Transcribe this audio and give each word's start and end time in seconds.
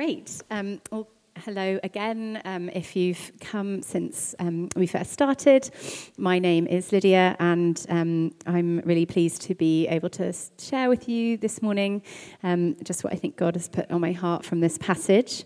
Great. 0.00 0.40
Um, 0.50 0.80
well, 0.90 1.08
hello 1.36 1.78
again. 1.82 2.40
Um, 2.46 2.70
if 2.70 2.96
you've 2.96 3.32
come 3.38 3.82
since 3.82 4.34
um, 4.38 4.70
we 4.74 4.86
first 4.86 5.12
started, 5.12 5.68
my 6.16 6.38
name 6.38 6.66
is 6.66 6.90
Lydia, 6.90 7.36
and 7.38 7.84
um, 7.90 8.32
I'm 8.46 8.78
really 8.86 9.04
pleased 9.04 9.42
to 9.42 9.54
be 9.54 9.86
able 9.88 10.08
to 10.08 10.32
share 10.58 10.88
with 10.88 11.06
you 11.06 11.36
this 11.36 11.60
morning 11.60 12.00
um, 12.42 12.76
just 12.82 13.04
what 13.04 13.12
I 13.12 13.16
think 13.16 13.36
God 13.36 13.56
has 13.56 13.68
put 13.68 13.90
on 13.90 14.00
my 14.00 14.12
heart 14.12 14.42
from 14.42 14.60
this 14.60 14.78
passage. 14.78 15.44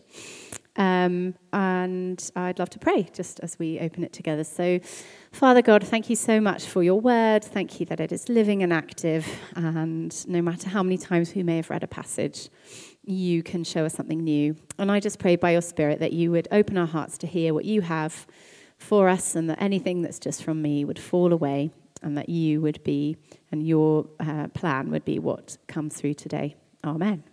Um, 0.77 1.35
and 1.53 2.31
I'd 2.35 2.59
love 2.59 2.71
to 2.71 2.79
pray 2.79 3.09
just 3.13 3.41
as 3.41 3.59
we 3.59 3.79
open 3.79 4.03
it 4.03 4.13
together. 4.13 4.45
So, 4.45 4.81
Father 5.31 5.63
God, 5.63 5.85
thank 5.87 6.11
you 6.11 6.17
so 6.17 6.41
much 6.41 6.65
for 6.65 6.83
your 6.83 7.01
word. 7.01 7.45
Thank 7.45 7.79
you 7.79 7.87
that 7.87 8.01
it 8.01 8.11
is 8.11 8.29
living 8.29 8.63
and 8.63 8.73
active. 8.73 9.27
And 9.55 10.29
no 10.29 10.43
matter 10.43 10.69
how 10.69 10.83
many 10.83 10.99
times 10.99 11.35
we 11.35 11.43
may 11.43 11.57
have 11.57 11.71
read 11.71 11.85
a 11.85 11.89
passage, 11.89 12.49
you 13.05 13.43
can 13.43 13.63
show 13.65 13.85
us 13.85 13.95
something 13.95 14.19
new. 14.19 14.57
And 14.79 14.91
I 14.91 15.01
just 15.01 15.19
pray 15.19 15.37
by 15.37 15.53
your 15.53 15.63
Spirit 15.63 16.01
that 16.01 16.13
you 16.13 16.31
would 16.33 16.49
open 16.51 16.77
our 16.77 16.87
hearts 16.87 17.19
to 17.19 17.27
hear 17.27 17.55
what 17.55 17.65
you 17.65 17.83
have 17.83 18.27
for 18.79 19.09
us 19.09 19.37
and 19.37 19.49
that 19.51 19.63
anything 19.63 20.03
that's 20.03 20.19
just 20.19 20.43
from 20.43 20.61
me 20.61 20.85
would 20.85 20.99
fall 20.99 21.33
away 21.33 21.71
and 22.03 22.19
that 22.19 22.29
you 22.29 22.61
would 22.61 22.83
be 22.85 23.17
and 23.53 23.67
your 23.67 24.07
uh, 24.21 24.49
plan 24.49 24.91
would 24.91 25.05
be 25.05 25.19
what 25.19 25.57
comes 25.69 25.95
through 25.95 26.15
today. 26.15 26.57
Amen. 26.85 27.25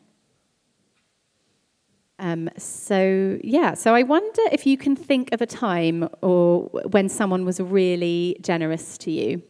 Um, 2.21 2.51
so 2.55 3.39
yeah, 3.43 3.73
so 3.73 3.95
I 3.95 4.03
wonder 4.03 4.43
if 4.51 4.67
you 4.67 4.77
can 4.77 4.95
think 4.95 5.33
of 5.33 5.41
a 5.41 5.47
time 5.47 6.07
or 6.21 6.65
when 6.91 7.09
someone 7.09 7.45
was 7.45 7.59
really 7.59 8.37
generous 8.41 8.97
to 8.99 9.11
you. 9.11 9.41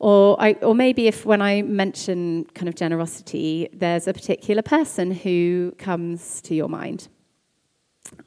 Or, 0.00 0.40
I, 0.42 0.52
or 0.54 0.74
maybe 0.74 1.06
if 1.06 1.24
when 1.24 1.40
I 1.40 1.62
mention 1.62 2.46
kind 2.54 2.68
of 2.68 2.74
generosity, 2.74 3.68
there's 3.72 4.08
a 4.08 4.12
particular 4.12 4.62
person 4.62 5.12
who 5.12 5.72
comes 5.78 6.40
to 6.42 6.54
your 6.54 6.68
mind. 6.68 7.08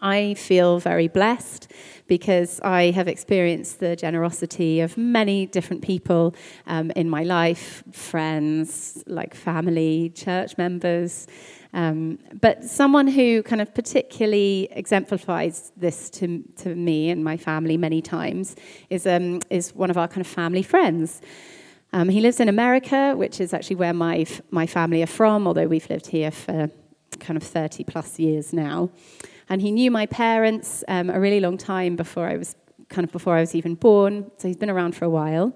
I 0.01 0.35
feel 0.35 0.79
very 0.79 1.07
blessed 1.07 1.71
because 2.07 2.59
I 2.61 2.91
have 2.91 3.07
experienced 3.07 3.79
the 3.79 3.95
generosity 3.95 4.79
of 4.79 4.97
many 4.97 5.45
different 5.45 5.81
people 5.81 6.35
um, 6.67 6.91
in 6.91 7.09
my 7.09 7.23
life 7.23 7.83
friends, 7.91 9.03
like 9.07 9.33
family, 9.33 10.11
church 10.15 10.57
members. 10.57 11.27
Um, 11.73 12.19
but 12.41 12.63
someone 12.63 13.07
who 13.07 13.43
kind 13.43 13.61
of 13.61 13.73
particularly 13.73 14.67
exemplifies 14.71 15.71
this 15.77 16.09
to, 16.11 16.43
to 16.57 16.75
me 16.75 17.09
and 17.09 17.23
my 17.23 17.37
family 17.37 17.77
many 17.77 18.01
times 18.01 18.55
is, 18.89 19.07
um, 19.07 19.41
is 19.49 19.73
one 19.73 19.89
of 19.89 19.97
our 19.97 20.07
kind 20.07 20.21
of 20.21 20.27
family 20.27 20.63
friends. 20.63 21.21
Um, 21.93 22.09
he 22.09 22.21
lives 22.21 22.39
in 22.39 22.49
America, 22.49 23.13
which 23.15 23.39
is 23.39 23.53
actually 23.53 23.77
where 23.77 23.93
my, 23.93 24.25
my 24.49 24.65
family 24.65 25.01
are 25.03 25.07
from, 25.07 25.47
although 25.47 25.67
we've 25.67 25.89
lived 25.89 26.07
here 26.07 26.31
for 26.31 26.69
kind 27.19 27.37
of 27.37 27.43
30 27.43 27.83
plus 27.85 28.19
years 28.19 28.53
now. 28.53 28.89
And 29.49 29.61
he 29.61 29.71
knew 29.71 29.91
my 29.91 30.05
parents 30.05 30.83
um, 30.87 31.09
a 31.09 31.19
really 31.19 31.41
long 31.41 31.57
time 31.57 31.95
before 31.95 32.27
I 32.27 32.37
was 32.37 32.55
kind 32.89 33.05
of 33.05 33.11
before 33.11 33.35
I 33.35 33.41
was 33.41 33.55
even 33.55 33.75
born. 33.75 34.29
So 34.37 34.47
he's 34.47 34.57
been 34.57 34.69
around 34.69 34.95
for 34.95 35.05
a 35.05 35.09
while. 35.09 35.53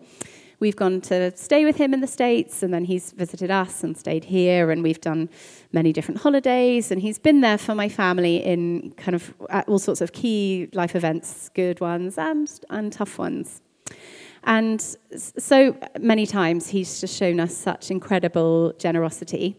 We've 0.60 0.76
gone 0.76 1.02
to 1.02 1.36
stay 1.36 1.66
with 1.66 1.78
him 1.78 1.94
in 1.94 2.02
the 2.02 2.08
States, 2.08 2.64
and 2.64 2.74
then 2.74 2.86
he's 2.86 3.12
visited 3.12 3.52
us 3.52 3.84
and 3.84 3.98
stayed 3.98 4.26
here, 4.26 4.72
and 4.72 4.82
we've 4.84 5.02
done 5.02 5.30
many 5.72 5.92
different 5.92 6.22
holidays. 6.22 6.92
And 6.92 7.02
he's 7.02 7.20
been 7.20 7.42
there 7.42 7.58
for 7.58 7.76
my 7.76 7.90
family 7.90 8.38
in 8.38 8.94
kind 8.98 9.16
of 9.16 9.34
all 9.68 9.80
sorts 9.80 10.02
of 10.02 10.14
key 10.14 10.70
life 10.74 10.96
events, 10.96 11.50
good 11.54 11.80
ones 11.82 12.18
and, 12.18 12.50
and 12.70 12.92
tough 12.92 13.18
ones. 13.18 13.62
And 14.44 14.80
so 15.16 15.76
many 16.00 16.28
times 16.28 16.70
he's 16.70 17.02
just 17.02 17.18
shown 17.18 17.40
us 17.40 17.56
such 17.56 17.90
incredible 17.90 18.74
generosity. 18.78 19.58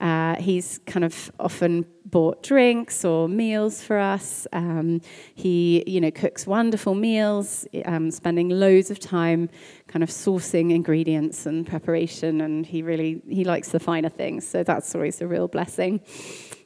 Uh, 0.00 0.36
he's 0.36 0.80
kind 0.86 1.04
of 1.04 1.30
often 1.38 1.84
bought 2.12 2.42
drinks 2.42 3.04
or 3.04 3.26
meals 3.26 3.82
for 3.82 3.98
us. 3.98 4.46
Um, 4.52 5.00
he, 5.34 5.82
you 5.86 6.00
know, 6.00 6.10
cooks 6.12 6.46
wonderful 6.46 6.94
meals, 6.94 7.66
um, 7.86 8.12
spending 8.12 8.50
loads 8.50 8.90
of 8.90 9.00
time 9.00 9.48
kind 9.88 10.02
of 10.02 10.10
sourcing 10.10 10.72
ingredients 10.72 11.46
and 11.46 11.66
preparation, 11.66 12.40
and 12.42 12.64
he 12.64 12.82
really 12.82 13.20
he 13.28 13.44
likes 13.44 13.70
the 13.70 13.80
finer 13.80 14.10
things. 14.10 14.46
So 14.46 14.62
that's 14.62 14.94
always 14.94 15.20
a 15.20 15.26
real 15.26 15.48
blessing. 15.48 16.00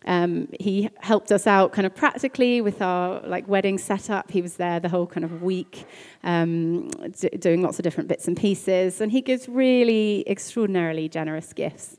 Um, 0.04 0.48
he 0.60 0.90
helped 1.00 1.32
us 1.32 1.46
out 1.46 1.72
kind 1.72 1.86
of 1.86 1.94
practically 1.94 2.60
with 2.60 2.82
our 2.82 3.20
like 3.26 3.48
wedding 3.48 3.78
setup. 3.78 4.30
He 4.30 4.42
was 4.42 4.56
there 4.56 4.78
the 4.78 4.88
whole 4.88 5.06
kind 5.06 5.24
of 5.24 5.42
week, 5.42 5.84
um, 6.22 6.88
d- 7.20 7.28
doing 7.38 7.62
lots 7.62 7.78
of 7.78 7.84
different 7.84 8.08
bits 8.08 8.28
and 8.28 8.36
pieces, 8.36 9.00
and 9.00 9.12
he 9.12 9.20
gives 9.20 9.48
really 9.48 10.24
extraordinarily 10.28 11.08
generous 11.08 11.52
gifts. 11.52 11.96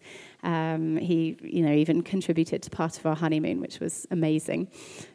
Um, 0.48 0.96
he, 0.96 1.38
you 1.44 1.62
know, 1.62 1.74
even 1.74 2.02
contributed 2.02 2.64
to 2.64 2.70
part 2.70 2.98
of 2.98 3.06
our 3.06 3.18
honeymoon, 3.18 3.60
which 3.60 3.82
was 3.82 4.08
amazing 4.12 4.70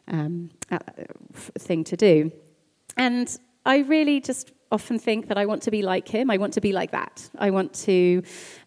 um, 0.07 0.51
uh, 0.69 0.77
thing 1.57 1.83
to 1.85 1.97
do. 1.97 2.31
And 2.97 3.35
I 3.65 3.79
really 3.79 4.21
just 4.21 4.51
often 4.71 4.99
think 4.99 5.29
that 5.29 5.37
I 5.39 5.47
want 5.47 5.63
to 5.63 5.71
be 5.71 5.81
like 5.81 6.07
him. 6.07 6.29
I 6.29 6.37
want 6.37 6.53
to 6.53 6.61
be 6.61 6.71
like 6.71 6.91
that. 6.91 7.27
I 7.39 7.49
want 7.49 7.73
to 7.85 8.21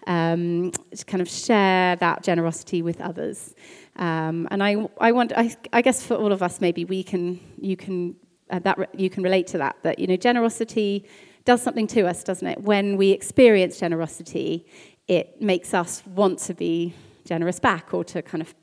um, 0.09 0.73
kind 1.07 1.21
of 1.21 1.29
share 1.29 1.95
that 1.97 2.25
generosity 2.25 2.83
with 2.83 3.01
others. 3.01 3.55
Um, 3.95 4.49
and 4.51 4.61
I, 4.61 4.89
I 4.99 5.13
want, 5.13 5.33
I, 5.37 5.55
I, 5.73 5.83
guess 5.83 6.05
for 6.05 6.15
all 6.15 6.33
of 6.33 6.43
us, 6.43 6.61
maybe 6.61 6.85
we 6.85 7.05
can, 7.05 7.41
you 7.61 7.77
can, 7.77 8.17
uh, 8.51 8.59
that 8.61 8.79
re- 8.79 8.87
you 8.97 9.09
can 9.09 9.23
relate 9.23 9.47
to 9.49 9.59
that. 9.59 9.77
That 9.83 9.99
you 9.99 10.07
know, 10.07 10.17
generosity 10.17 11.07
does 11.45 11.63
something 11.63 11.87
to 11.89 12.07
us, 12.07 12.23
doesn't 12.25 12.47
it? 12.47 12.61
When 12.63 12.97
we 12.97 13.11
experience 13.11 13.79
generosity, 13.79 14.67
it 15.09 15.41
makes 15.41 15.75
us 15.75 16.03
want 16.07 16.39
to 16.41 16.55
be 16.55 16.95
generous 17.25 17.59
back, 17.61 17.93
or 17.93 18.05
to 18.05 18.23
kind 18.23 18.43
of 18.43 18.55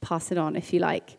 pass 0.00 0.30
it 0.32 0.38
on, 0.38 0.56
if 0.56 0.72
you 0.72 0.80
like. 0.80 1.18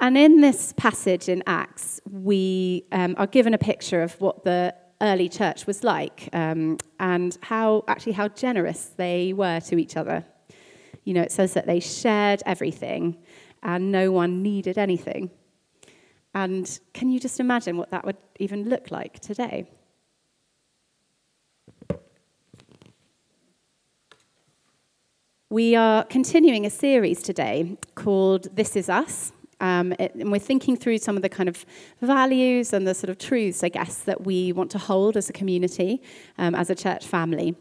And 0.00 0.16
in 0.16 0.40
this 0.40 0.72
passage 0.76 1.28
in 1.28 1.42
Acts, 1.46 2.00
we 2.10 2.84
um, 2.90 3.14
are 3.18 3.26
given 3.26 3.52
a 3.52 3.58
picture 3.58 4.02
of 4.02 4.18
what 4.20 4.44
the 4.44 4.74
early 5.02 5.28
church 5.28 5.66
was 5.66 5.84
like 5.84 6.28
um, 6.32 6.78
and 6.98 7.36
how 7.42 7.84
actually 7.88 8.12
how 8.12 8.28
generous 8.28 8.92
they 8.96 9.32
were 9.32 9.60
to 9.60 9.78
each 9.78 9.96
other 9.96 10.24
you 11.04 11.14
know, 11.14 11.22
it 11.22 11.32
says 11.32 11.54
that 11.54 11.66
they 11.66 11.80
shared 11.80 12.42
everything 12.46 13.16
and 13.62 13.90
no 13.90 14.12
one 14.12 14.42
needed 14.42 14.78
anything. 14.78 15.30
And 16.34 16.78
can 16.94 17.10
you 17.10 17.18
just 17.18 17.40
imagine 17.40 17.76
what 17.76 17.90
that 17.90 18.04
would 18.04 18.16
even 18.38 18.68
look 18.68 18.90
like 18.90 19.18
today? 19.18 19.68
We 25.52 25.74
are 25.74 26.04
continuing 26.04 26.64
a 26.64 26.70
series 26.70 27.24
today 27.24 27.76
called 27.96 28.46
This 28.54 28.76
Is 28.76 28.88
Us. 28.88 29.32
Um, 29.58 29.92
and 29.98 30.30
we're 30.30 30.38
thinking 30.38 30.76
through 30.76 30.98
some 30.98 31.16
of 31.16 31.22
the 31.22 31.28
kind 31.28 31.48
of 31.48 31.66
values 32.00 32.72
and 32.72 32.86
the 32.86 32.94
sort 32.94 33.10
of 33.10 33.18
truths, 33.18 33.64
I 33.64 33.68
guess, 33.68 33.98
that 34.02 34.24
we 34.24 34.52
want 34.52 34.70
to 34.70 34.78
hold 34.78 35.16
as 35.16 35.28
a 35.28 35.32
community, 35.32 36.02
um, 36.38 36.54
as 36.54 36.70
a 36.70 36.76
church 36.76 37.04
family. 37.04 37.56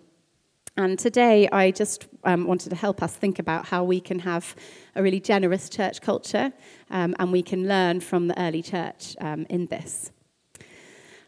And 0.78 1.00
today, 1.00 1.50
I 1.52 1.72
just 1.72 2.06
um, 2.26 2.46
wanted 2.46 2.70
to 2.70 2.76
help 2.76 3.02
us 3.02 3.16
think 3.16 3.40
about 3.40 3.66
how 3.66 3.84
we 3.84 4.00
can 4.00 4.20
have 4.20 4.56
a 4.96 5.02
really 5.02 5.20
generous 5.20 5.68
church 5.68 6.00
culture 6.00 6.54
um, 6.92 7.16
and 7.18 7.32
we 7.32 7.42
can 7.42 7.68
learn 7.68 8.02
from 8.02 8.28
the 8.28 8.40
early 8.40 8.62
church 8.62 9.16
um, 9.20 9.48
in 9.50 9.66
this. 9.66 10.12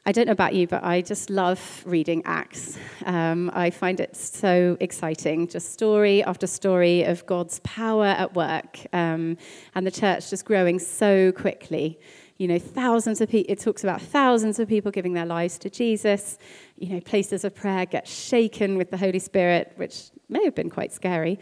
I 0.04 0.12
don't 0.12 0.26
know 0.26 0.32
about 0.32 0.56
you, 0.56 0.66
but 0.66 0.84
I 0.84 1.02
just 1.02 1.30
love 1.30 1.84
reading 1.86 2.24
Acts. 2.26 2.76
Um, 3.06 3.52
I 3.54 3.70
find 3.70 4.00
it 4.00 4.16
so 4.16 4.76
exciting, 4.80 5.48
just 5.48 5.74
story 5.74 6.24
after 6.24 6.48
story 6.48 7.04
of 7.04 7.24
God's 7.28 7.60
power 7.60 8.08
at 8.08 8.34
work 8.34 8.80
um, 8.94 9.38
and 9.76 9.86
the 9.86 9.92
church 9.92 10.32
just 10.32 10.44
growing 10.46 10.80
so 10.80 11.32
quickly 11.32 12.00
you 12.42 12.48
know, 12.48 12.58
thousands 12.58 13.22
of 13.22 13.30
people, 13.30 13.54
it 13.54 13.60
talks 13.60 13.84
about 13.84 14.02
thousands 14.02 14.58
of 14.58 14.68
people 14.68 14.90
giving 14.90 15.14
their 15.14 15.28
lives 15.28 15.60
to 15.60 15.70
Jesus. 15.70 16.40
You 16.76 16.96
know, 16.96 17.00
places 17.00 17.44
of 17.44 17.54
prayer 17.54 17.86
get 17.86 18.08
shaken 18.08 18.80
with 18.80 18.90
the 18.90 18.98
Holy 18.98 19.20
Spirit, 19.20 19.74
which 19.76 20.10
may 20.28 20.44
have 20.46 20.56
been 20.56 20.72
quite 20.72 20.92
scary. 20.92 21.38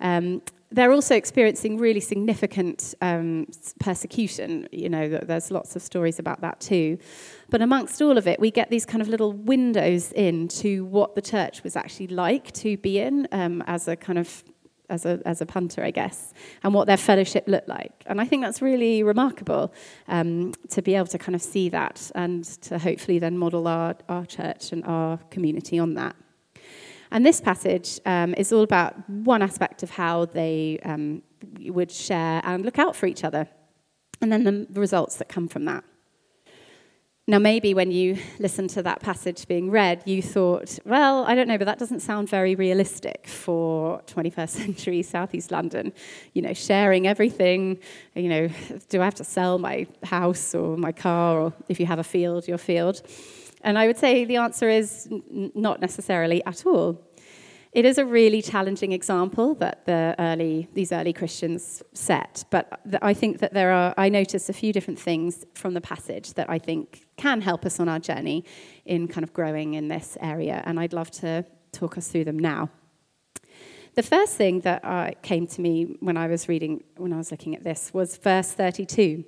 Um, 0.00 0.42
they're 0.70 0.92
also 0.92 1.16
experiencing 1.16 1.78
really 1.78 1.98
significant 1.98 2.94
um, 3.00 3.48
persecution. 3.80 4.68
You 4.70 4.90
know, 4.90 5.08
there's 5.08 5.50
lots 5.50 5.74
of 5.74 5.82
stories 5.82 6.20
about 6.20 6.40
that 6.42 6.60
too. 6.60 6.98
But 7.54 7.62
amongst 7.62 8.02
all 8.02 8.18
of 8.18 8.26
it, 8.26 8.40
we 8.40 8.50
get 8.50 8.68
these 8.68 8.84
kind 8.84 9.00
of 9.00 9.06
little 9.06 9.32
windows 9.32 10.10
into 10.10 10.84
what 10.86 11.14
the 11.14 11.22
church 11.22 11.62
was 11.62 11.76
actually 11.76 12.08
like 12.08 12.50
to 12.54 12.76
be 12.78 12.98
in 12.98 13.28
um, 13.30 13.62
as 13.68 13.86
a 13.86 13.94
kind 13.94 14.18
of 14.18 14.42
as 14.90 15.06
a, 15.06 15.22
as 15.24 15.40
a 15.40 15.46
punter, 15.46 15.84
I 15.84 15.92
guess, 15.92 16.34
and 16.64 16.74
what 16.74 16.88
their 16.88 16.96
fellowship 16.96 17.44
looked 17.46 17.68
like. 17.68 17.92
And 18.06 18.20
I 18.20 18.24
think 18.24 18.42
that's 18.42 18.60
really 18.60 19.04
remarkable 19.04 19.72
um, 20.08 20.52
to 20.70 20.82
be 20.82 20.96
able 20.96 21.06
to 21.06 21.16
kind 21.16 21.36
of 21.36 21.42
see 21.42 21.68
that 21.68 22.10
and 22.16 22.42
to 22.62 22.76
hopefully 22.76 23.20
then 23.20 23.38
model 23.38 23.68
our, 23.68 23.94
our 24.08 24.26
church 24.26 24.72
and 24.72 24.84
our 24.84 25.18
community 25.30 25.78
on 25.78 25.94
that. 25.94 26.16
And 27.12 27.24
this 27.24 27.40
passage 27.40 28.00
um, 28.04 28.34
is 28.34 28.52
all 28.52 28.64
about 28.64 29.08
one 29.08 29.42
aspect 29.42 29.84
of 29.84 29.90
how 29.90 30.24
they 30.24 30.80
um, 30.84 31.22
would 31.60 31.92
share 31.92 32.40
and 32.42 32.64
look 32.64 32.80
out 32.80 32.96
for 32.96 33.06
each 33.06 33.22
other, 33.22 33.46
and 34.20 34.32
then 34.32 34.42
the 34.42 34.80
results 34.80 35.14
that 35.18 35.28
come 35.28 35.46
from 35.46 35.66
that. 35.66 35.84
Now, 37.26 37.38
maybe 37.38 37.72
when 37.72 37.90
you 37.90 38.18
listened 38.38 38.68
to 38.70 38.82
that 38.82 39.00
passage 39.00 39.48
being 39.48 39.70
read, 39.70 40.02
you 40.04 40.20
thought, 40.20 40.78
well, 40.84 41.24
I 41.24 41.34
don't 41.34 41.48
know, 41.48 41.56
but 41.56 41.64
that 41.64 41.78
doesn't 41.78 42.00
sound 42.00 42.28
very 42.28 42.54
realistic 42.54 43.26
for 43.26 44.02
21st 44.06 44.48
century 44.64 45.02
Southeast 45.02 45.50
London. 45.50 45.94
You 46.34 46.42
know, 46.42 46.52
sharing 46.52 47.06
everything, 47.06 47.78
you 48.14 48.28
know, 48.28 48.48
do 48.90 49.00
I 49.00 49.04
have 49.06 49.14
to 49.14 49.24
sell 49.24 49.58
my 49.58 49.86
house 50.02 50.54
or 50.54 50.76
my 50.76 50.92
car, 50.92 51.40
or 51.40 51.52
if 51.70 51.80
you 51.80 51.86
have 51.86 51.98
a 51.98 52.04
field, 52.04 52.46
your 52.46 52.58
field? 52.58 53.00
And 53.62 53.78
I 53.78 53.86
would 53.86 53.96
say 53.96 54.26
the 54.26 54.36
answer 54.36 54.68
is 54.68 55.08
n- 55.10 55.50
not 55.54 55.80
necessarily 55.80 56.44
at 56.44 56.66
all. 56.66 57.00
It 57.74 57.84
is 57.84 57.98
a 57.98 58.06
really 58.06 58.40
challenging 58.40 58.92
example 58.92 59.56
that 59.56 59.84
the 59.84 60.14
early, 60.20 60.68
these 60.74 60.92
early 60.92 61.12
Christians 61.12 61.82
set, 61.92 62.44
but 62.50 62.80
I 63.02 63.14
think 63.14 63.40
that 63.40 63.52
there 63.52 63.72
are, 63.72 63.92
I 63.96 64.08
notice 64.08 64.48
a 64.48 64.52
few 64.52 64.72
different 64.72 65.00
things 65.00 65.44
from 65.54 65.74
the 65.74 65.80
passage 65.80 66.34
that 66.34 66.48
I 66.48 66.60
think 66.60 67.04
can 67.16 67.40
help 67.40 67.66
us 67.66 67.80
on 67.80 67.88
our 67.88 67.98
journey 67.98 68.44
in 68.84 69.08
kind 69.08 69.24
of 69.24 69.32
growing 69.32 69.74
in 69.74 69.88
this 69.88 70.16
area, 70.20 70.62
and 70.66 70.78
I'd 70.78 70.92
love 70.92 71.10
to 71.22 71.44
talk 71.72 71.98
us 71.98 72.06
through 72.06 72.26
them 72.26 72.38
now. 72.38 72.70
The 73.94 74.04
first 74.04 74.36
thing 74.36 74.60
that 74.60 74.84
uh, 74.84 75.10
came 75.22 75.48
to 75.48 75.60
me 75.60 75.96
when 75.98 76.16
I 76.16 76.28
was 76.28 76.48
reading, 76.48 76.84
when 76.96 77.12
I 77.12 77.16
was 77.16 77.32
looking 77.32 77.56
at 77.56 77.64
this, 77.64 77.92
was 77.92 78.16
verse 78.18 78.52
32, 78.52 79.24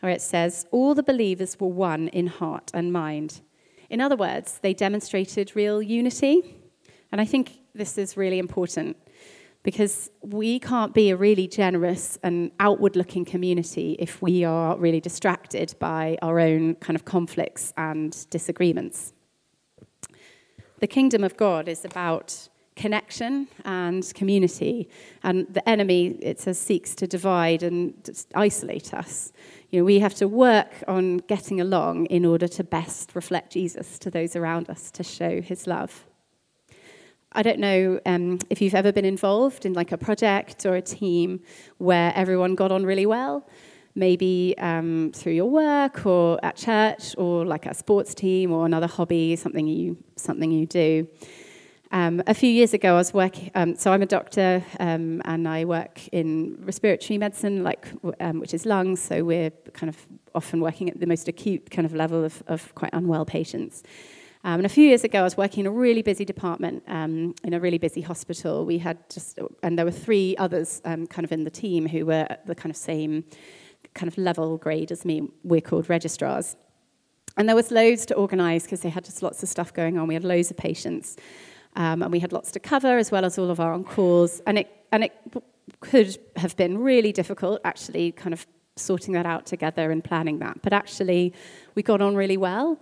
where 0.00 0.10
it 0.10 0.20
says, 0.20 0.66
All 0.72 0.96
the 0.96 1.04
believers 1.04 1.60
were 1.60 1.68
one 1.68 2.08
in 2.08 2.26
heart 2.26 2.72
and 2.74 2.92
mind. 2.92 3.40
In 3.88 4.00
other 4.00 4.16
words, 4.16 4.58
they 4.62 4.74
demonstrated 4.74 5.54
real 5.54 5.80
unity. 5.80 6.56
And 7.12 7.20
I 7.20 7.24
think 7.24 7.60
this 7.74 7.98
is 7.98 8.16
really 8.16 8.38
important 8.38 8.96
because 9.62 10.10
we 10.22 10.58
can't 10.58 10.94
be 10.94 11.10
a 11.10 11.16
really 11.16 11.48
generous 11.48 12.18
and 12.22 12.52
outward 12.60 12.96
looking 12.96 13.24
community 13.24 13.96
if 13.98 14.20
we 14.20 14.44
are 14.44 14.76
really 14.76 15.00
distracted 15.00 15.74
by 15.78 16.18
our 16.22 16.38
own 16.38 16.74
kind 16.76 16.94
of 16.94 17.04
conflicts 17.04 17.72
and 17.76 18.28
disagreements. 18.30 19.14
The 20.80 20.86
kingdom 20.86 21.24
of 21.24 21.36
God 21.36 21.68
is 21.68 21.84
about 21.84 22.48
connection 22.76 23.48
and 23.64 24.12
community, 24.14 24.88
and 25.22 25.46
the 25.48 25.66
enemy, 25.68 26.18
it 26.20 26.40
says, 26.40 26.58
seeks 26.58 26.94
to 26.96 27.06
divide 27.06 27.62
and 27.62 27.94
isolate 28.34 28.92
us. 28.92 29.32
You 29.70 29.80
know, 29.80 29.84
we 29.84 30.00
have 30.00 30.14
to 30.16 30.28
work 30.28 30.82
on 30.86 31.18
getting 31.18 31.60
along 31.60 32.06
in 32.06 32.26
order 32.26 32.48
to 32.48 32.64
best 32.64 33.14
reflect 33.14 33.52
Jesus 33.52 33.98
to 34.00 34.10
those 34.10 34.36
around 34.36 34.68
us, 34.68 34.90
to 34.90 35.04
show 35.04 35.40
his 35.40 35.66
love. 35.66 36.04
I 37.36 37.42
don't 37.42 37.58
know 37.58 38.00
um, 38.06 38.38
if 38.48 38.62
you've 38.62 38.76
ever 38.76 38.92
been 38.92 39.04
involved 39.04 39.66
in 39.66 39.72
like 39.72 39.90
a 39.90 39.98
project 39.98 40.64
or 40.66 40.76
a 40.76 40.82
team 40.82 41.40
where 41.78 42.12
everyone 42.14 42.54
got 42.54 42.70
on 42.70 42.86
really 42.86 43.06
well, 43.06 43.44
maybe 43.96 44.54
um, 44.58 45.10
through 45.12 45.32
your 45.32 45.50
work 45.50 46.06
or 46.06 46.38
at 46.44 46.54
church 46.54 47.14
or 47.18 47.44
like 47.44 47.66
a 47.66 47.74
sports 47.74 48.14
team 48.14 48.52
or 48.52 48.66
another 48.66 48.86
hobby, 48.86 49.34
something 49.34 49.66
you, 49.66 49.96
something 50.14 50.52
you 50.52 50.66
do. 50.66 51.08
Um, 51.90 52.22
a 52.28 52.34
few 52.34 52.50
years 52.50 52.72
ago, 52.72 52.94
I 52.94 52.98
was 52.98 53.12
working, 53.12 53.50
um, 53.56 53.74
so 53.74 53.92
I'm 53.92 54.02
a 54.02 54.06
doctor 54.06 54.64
um, 54.78 55.20
and 55.24 55.48
I 55.48 55.64
work 55.64 56.06
in 56.08 56.56
respiratory 56.60 57.18
medicine, 57.18 57.64
like, 57.64 57.88
um, 58.20 58.38
which 58.38 58.54
is 58.54 58.64
lungs, 58.64 59.00
so 59.00 59.24
we're 59.24 59.50
kind 59.72 59.88
of 59.88 60.06
often 60.34 60.60
working 60.60 60.88
at 60.88 61.00
the 61.00 61.06
most 61.06 61.26
acute 61.26 61.70
kind 61.70 61.86
of 61.86 61.94
level 61.94 62.24
of, 62.24 62.42
of 62.46 62.74
quite 62.76 62.90
unwell 62.92 63.24
patients. 63.24 63.82
Um, 64.46 64.60
and 64.60 64.66
a 64.66 64.68
few 64.68 64.86
years 64.86 65.04
ago, 65.04 65.20
I 65.20 65.22
was 65.22 65.38
working 65.38 65.60
in 65.60 65.66
a 65.66 65.70
really 65.70 66.02
busy 66.02 66.26
department 66.26 66.82
um, 66.86 67.34
in 67.44 67.54
a 67.54 67.60
really 67.60 67.78
busy 67.78 68.02
hospital. 68.02 68.66
We 68.66 68.76
had 68.76 68.98
just, 69.08 69.38
and 69.62 69.78
there 69.78 69.86
were 69.86 69.90
three 69.90 70.36
others 70.36 70.82
um, 70.84 71.06
kind 71.06 71.24
of 71.24 71.32
in 71.32 71.44
the 71.44 71.50
team 71.50 71.88
who 71.88 72.04
were 72.04 72.26
at 72.28 72.46
the 72.46 72.54
kind 72.54 72.70
of 72.70 72.76
same 72.76 73.24
kind 73.94 74.06
of 74.06 74.18
level 74.18 74.58
grade 74.58 74.92
as 74.92 75.06
me. 75.06 75.30
We're 75.44 75.62
called 75.62 75.88
registrars. 75.88 76.56
And 77.38 77.48
there 77.48 77.56
was 77.56 77.70
loads 77.70 78.04
to 78.06 78.14
organise 78.14 78.64
because 78.64 78.82
they 78.82 78.90
had 78.90 79.06
just 79.06 79.22
lots 79.22 79.42
of 79.42 79.48
stuff 79.48 79.72
going 79.72 79.98
on. 79.98 80.08
We 80.08 80.14
had 80.14 80.24
loads 80.24 80.50
of 80.50 80.58
patients. 80.58 81.16
Um, 81.74 82.02
and 82.02 82.12
we 82.12 82.20
had 82.20 82.32
lots 82.32 82.52
to 82.52 82.60
cover 82.60 82.98
as 82.98 83.10
well 83.10 83.24
as 83.24 83.38
all 83.38 83.50
of 83.50 83.60
our 83.60 83.72
on-calls. 83.72 84.42
And 84.46 84.58
it, 84.58 84.70
and 84.92 85.04
it 85.04 85.14
could 85.80 86.18
have 86.36 86.54
been 86.56 86.76
really 86.76 87.12
difficult, 87.12 87.62
actually, 87.64 88.12
kind 88.12 88.34
of 88.34 88.46
sorting 88.76 89.14
that 89.14 89.24
out 89.24 89.46
together 89.46 89.90
and 89.90 90.04
planning 90.04 90.40
that. 90.40 90.60
But 90.60 90.74
actually, 90.74 91.32
we 91.74 91.82
got 91.82 92.02
on 92.02 92.14
really 92.14 92.36
well. 92.36 92.78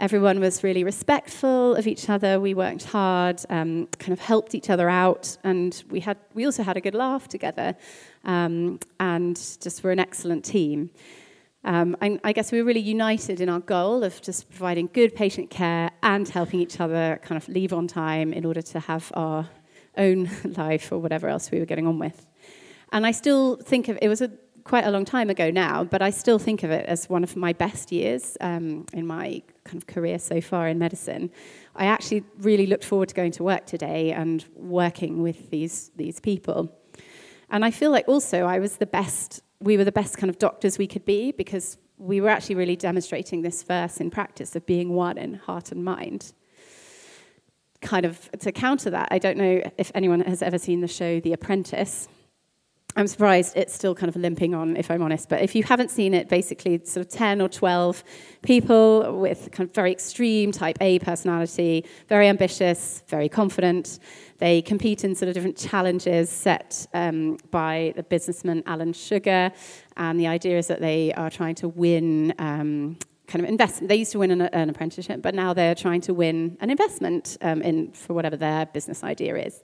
Everyone 0.00 0.40
was 0.40 0.64
really 0.64 0.82
respectful 0.82 1.76
of 1.76 1.86
each 1.86 2.10
other. 2.10 2.40
We 2.40 2.52
worked 2.52 2.84
hard, 2.84 3.40
um, 3.48 3.86
kind 3.98 4.12
of 4.12 4.18
helped 4.18 4.54
each 4.54 4.68
other 4.68 4.90
out, 4.90 5.36
and 5.44 5.84
we 5.88 6.00
had 6.00 6.18
we 6.34 6.44
also 6.44 6.64
had 6.64 6.76
a 6.76 6.80
good 6.80 6.96
laugh 6.96 7.28
together, 7.28 7.76
um, 8.24 8.80
and 8.98 9.36
just 9.36 9.84
were 9.84 9.92
an 9.92 10.00
excellent 10.00 10.44
team. 10.44 10.90
Um, 11.64 11.96
I, 12.02 12.32
guess 12.32 12.52
we 12.52 12.58
were 12.58 12.66
really 12.66 12.80
united 12.80 13.40
in 13.40 13.48
our 13.48 13.60
goal 13.60 14.04
of 14.04 14.20
just 14.20 14.50
providing 14.50 14.90
good 14.92 15.14
patient 15.14 15.48
care 15.48 15.90
and 16.02 16.28
helping 16.28 16.60
each 16.60 16.78
other 16.78 17.18
kind 17.22 17.40
of 17.40 17.48
leave 17.48 17.72
on 17.72 17.88
time 17.88 18.34
in 18.34 18.44
order 18.44 18.60
to 18.60 18.80
have 18.80 19.10
our 19.14 19.48
own 19.96 20.28
life 20.56 20.92
or 20.92 20.98
whatever 20.98 21.26
else 21.26 21.50
we 21.50 21.58
were 21.58 21.64
getting 21.64 21.86
on 21.86 21.98
with. 21.98 22.26
And 22.92 23.06
I 23.06 23.12
still 23.12 23.56
think 23.56 23.88
of 23.88 23.98
it 24.02 24.08
was 24.08 24.20
a 24.20 24.30
quite 24.64 24.84
a 24.84 24.90
long 24.90 25.06
time 25.06 25.30
ago 25.30 25.50
now, 25.50 25.84
but 25.84 26.02
I 26.02 26.10
still 26.10 26.38
think 26.38 26.64
of 26.64 26.70
it 26.70 26.84
as 26.86 27.08
one 27.08 27.24
of 27.24 27.34
my 27.34 27.52
best 27.52 27.92
years 27.92 28.36
um, 28.42 28.84
in 28.92 29.06
my 29.06 29.42
kind 29.64 29.76
of 29.76 29.86
career 29.86 30.18
so 30.18 30.40
far 30.40 30.68
in 30.68 30.78
medicine. 30.78 31.30
I 31.74 31.86
actually 31.86 32.24
really 32.38 32.66
looked 32.66 32.84
forward 32.84 33.08
to 33.08 33.14
going 33.14 33.32
to 33.32 33.42
work 33.42 33.66
today 33.66 34.12
and 34.12 34.44
working 34.54 35.22
with 35.22 35.50
these, 35.50 35.90
these 35.96 36.20
people. 36.20 36.72
And 37.50 37.64
I 37.64 37.70
feel 37.70 37.90
like 37.90 38.08
also 38.08 38.44
I 38.44 38.58
was 38.58 38.76
the 38.76 38.86
best, 38.86 39.42
we 39.60 39.76
were 39.76 39.84
the 39.84 39.92
best 39.92 40.18
kind 40.18 40.30
of 40.30 40.38
doctors 40.38 40.78
we 40.78 40.86
could 40.86 41.04
be 41.04 41.32
because 41.32 41.78
we 41.98 42.20
were 42.20 42.28
actually 42.28 42.56
really 42.56 42.76
demonstrating 42.76 43.42
this 43.42 43.62
verse 43.62 43.98
in 43.98 44.10
practice 44.10 44.56
of 44.56 44.66
being 44.66 44.90
one 44.90 45.18
in 45.18 45.34
heart 45.34 45.72
and 45.72 45.84
mind. 45.84 46.32
Kind 47.80 48.06
of 48.06 48.30
to 48.40 48.52
counter 48.52 48.90
that, 48.90 49.08
I 49.10 49.18
don't 49.18 49.36
know 49.36 49.62
if 49.78 49.92
anyone 49.94 50.20
has 50.20 50.42
ever 50.42 50.58
seen 50.58 50.80
the 50.80 50.88
show 50.88 51.20
The 51.20 51.32
Apprentice. 51.32 52.08
I'm 52.96 53.08
surprised 53.08 53.56
it's 53.56 53.74
still 53.74 53.94
kind 53.94 54.08
of 54.08 54.14
limping 54.14 54.54
on, 54.54 54.76
if 54.76 54.88
I'm 54.88 55.02
honest. 55.02 55.28
But 55.28 55.42
if 55.42 55.56
you 55.56 55.64
haven't 55.64 55.90
seen 55.90 56.14
it, 56.14 56.28
basically, 56.28 56.80
sort 56.84 57.04
of 57.04 57.12
10 57.12 57.40
or 57.40 57.48
12 57.48 58.04
people 58.42 59.18
with 59.18 59.48
kind 59.50 59.68
of 59.68 59.74
very 59.74 59.90
extreme 59.90 60.52
type 60.52 60.78
A 60.80 61.00
personality, 61.00 61.84
very 62.08 62.28
ambitious, 62.28 63.02
very 63.08 63.28
confident. 63.28 63.98
They 64.38 64.62
compete 64.62 65.02
in 65.02 65.16
sort 65.16 65.28
of 65.28 65.34
different 65.34 65.56
challenges 65.56 66.30
set 66.30 66.86
um, 66.94 67.38
by 67.50 67.94
the 67.96 68.04
businessman 68.04 68.62
Alan 68.64 68.92
Sugar. 68.92 69.50
And 69.96 70.20
the 70.20 70.28
idea 70.28 70.58
is 70.58 70.68
that 70.68 70.80
they 70.80 71.12
are 71.14 71.30
trying 71.30 71.56
to 71.56 71.68
win. 71.68 72.32
Um, 72.38 72.98
kind 73.26 73.42
of 73.42 73.48
investment. 73.48 73.88
They 73.88 73.96
used 73.96 74.12
to 74.12 74.18
win 74.18 74.30
an, 74.30 74.42
an, 74.42 74.68
apprenticeship, 74.68 75.22
but 75.22 75.34
now 75.34 75.54
they're 75.54 75.74
trying 75.74 76.02
to 76.02 76.12
win 76.12 76.58
an 76.60 76.68
investment 76.68 77.38
um, 77.40 77.62
in 77.62 77.90
for 77.92 78.12
whatever 78.12 78.36
their 78.36 78.66
business 78.66 79.02
idea 79.02 79.34
is. 79.36 79.62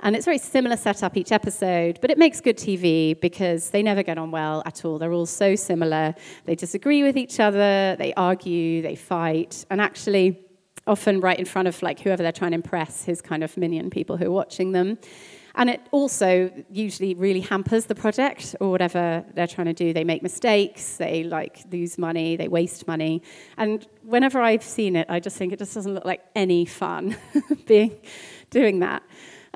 And 0.00 0.14
it's 0.14 0.24
very 0.24 0.38
similar 0.38 0.76
setup 0.76 1.16
each 1.16 1.32
episode, 1.32 1.98
but 2.00 2.10
it 2.10 2.18
makes 2.18 2.40
good 2.40 2.58
TV 2.58 3.18
because 3.18 3.70
they 3.70 3.82
never 3.82 4.02
get 4.02 4.18
on 4.18 4.30
well 4.30 4.62
at 4.66 4.84
all. 4.84 4.98
They're 4.98 5.12
all 5.12 5.26
so 5.26 5.56
similar. 5.56 6.14
They 6.44 6.54
disagree 6.54 7.02
with 7.02 7.16
each 7.16 7.40
other, 7.40 7.96
they 7.96 8.12
argue, 8.14 8.82
they 8.82 8.94
fight, 8.94 9.64
and 9.70 9.80
actually, 9.80 10.42
often 10.86 11.20
right 11.20 11.38
in 11.38 11.44
front 11.44 11.66
of 11.68 11.82
like 11.82 12.00
whoever 12.00 12.22
they're 12.22 12.32
trying 12.32 12.52
to 12.52 12.56
impress, 12.56 13.04
his 13.04 13.20
kind 13.20 13.42
of 13.42 13.56
minion 13.56 13.90
people 13.90 14.16
who 14.16 14.26
are 14.26 14.30
watching 14.30 14.72
them. 14.72 14.98
And 15.58 15.70
it 15.70 15.80
also 15.90 16.50
usually 16.70 17.14
really 17.14 17.40
hampers 17.40 17.86
the 17.86 17.94
project 17.94 18.54
or 18.60 18.70
whatever 18.70 19.24
they're 19.34 19.46
trying 19.46 19.68
to 19.68 19.72
do. 19.72 19.94
They 19.94 20.04
make 20.04 20.22
mistakes, 20.22 20.98
they 20.98 21.24
like 21.24 21.64
lose 21.72 21.96
money, 21.96 22.36
they 22.36 22.46
waste 22.46 22.86
money. 22.86 23.22
And 23.56 23.86
whenever 24.02 24.40
I've 24.40 24.62
seen 24.62 24.96
it, 24.96 25.06
I 25.08 25.18
just 25.18 25.36
think 25.36 25.54
it 25.54 25.58
just 25.58 25.72
doesn't 25.72 25.94
look 25.94 26.04
like 26.04 26.22
any 26.34 26.66
fun 26.66 27.16
being 27.66 27.96
doing 28.50 28.80
that. 28.80 29.02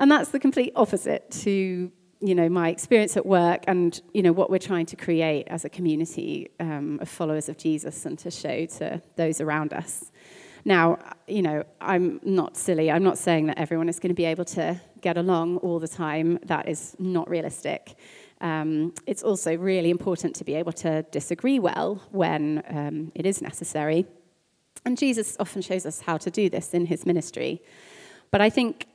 And 0.01 0.09
that's 0.09 0.29
the 0.29 0.39
complete 0.39 0.73
opposite 0.75 1.29
to 1.43 1.91
you 2.23 2.35
know 2.35 2.49
my 2.49 2.69
experience 2.69 3.17
at 3.17 3.25
work 3.25 3.63
and 3.67 4.01
you 4.13 4.23
know 4.23 4.31
what 4.31 4.49
we're 4.49 4.57
trying 4.57 4.87
to 4.87 4.95
create 4.95 5.47
as 5.47 5.63
a 5.63 5.69
community 5.69 6.49
um, 6.59 6.99
of 7.01 7.07
followers 7.07 7.47
of 7.49 7.57
Jesus 7.57 8.05
and 8.07 8.17
to 8.19 8.31
show 8.31 8.65
to 8.65 8.99
those 9.15 9.39
around 9.39 9.73
us. 9.73 10.11
Now, 10.65 10.97
you 11.27 11.43
know, 11.43 11.63
I'm 11.79 12.19
not 12.23 12.57
silly. 12.57 12.89
I'm 12.89 13.03
not 13.03 13.19
saying 13.19 13.45
that 13.47 13.59
everyone 13.59 13.89
is 13.89 13.99
going 13.99 14.09
to 14.09 14.15
be 14.15 14.25
able 14.25 14.45
to 14.45 14.81
get 15.01 15.17
along 15.17 15.57
all 15.57 15.79
the 15.79 15.87
time. 15.87 16.39
That 16.45 16.67
is 16.67 16.95
not 16.97 17.29
realistic. 17.29 17.95
Um, 18.41 18.93
it's 19.05 19.21
also 19.21 19.55
really 19.55 19.91
important 19.91 20.35
to 20.37 20.43
be 20.43 20.55
able 20.55 20.73
to 20.73 21.03
disagree 21.11 21.59
well 21.59 22.01
when 22.11 22.63
um, 22.69 23.11
it 23.13 23.27
is 23.27 23.39
necessary. 23.39 24.07
And 24.83 24.97
Jesus 24.97 25.37
often 25.39 25.61
shows 25.61 25.85
us 25.85 26.01
how 26.01 26.17
to 26.17 26.31
do 26.31 26.49
this 26.49 26.73
in 26.73 26.87
his 26.87 27.05
ministry. 27.05 27.61
But 28.31 28.41
I 28.41 28.49
think 28.49 28.87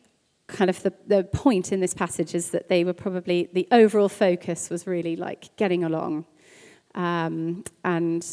kind 0.47 0.71
of 0.71 0.83
the, 0.83 0.93
the 1.07 1.25
point 1.25 1.73
in 1.73 1.81
this 1.81 1.95
passage 1.95 2.35
is 2.35 2.51
that 2.51 2.69
they 2.69 2.85
were 2.85 2.93
probably, 2.93 3.49
the 3.53 3.67
overall 3.73 4.09
focus 4.09 4.71
was 4.71 4.87
really 4.87 5.17
like 5.17 5.55
getting 5.57 5.85
along. 5.85 6.25
Um, 6.95 7.65
and 7.85 8.25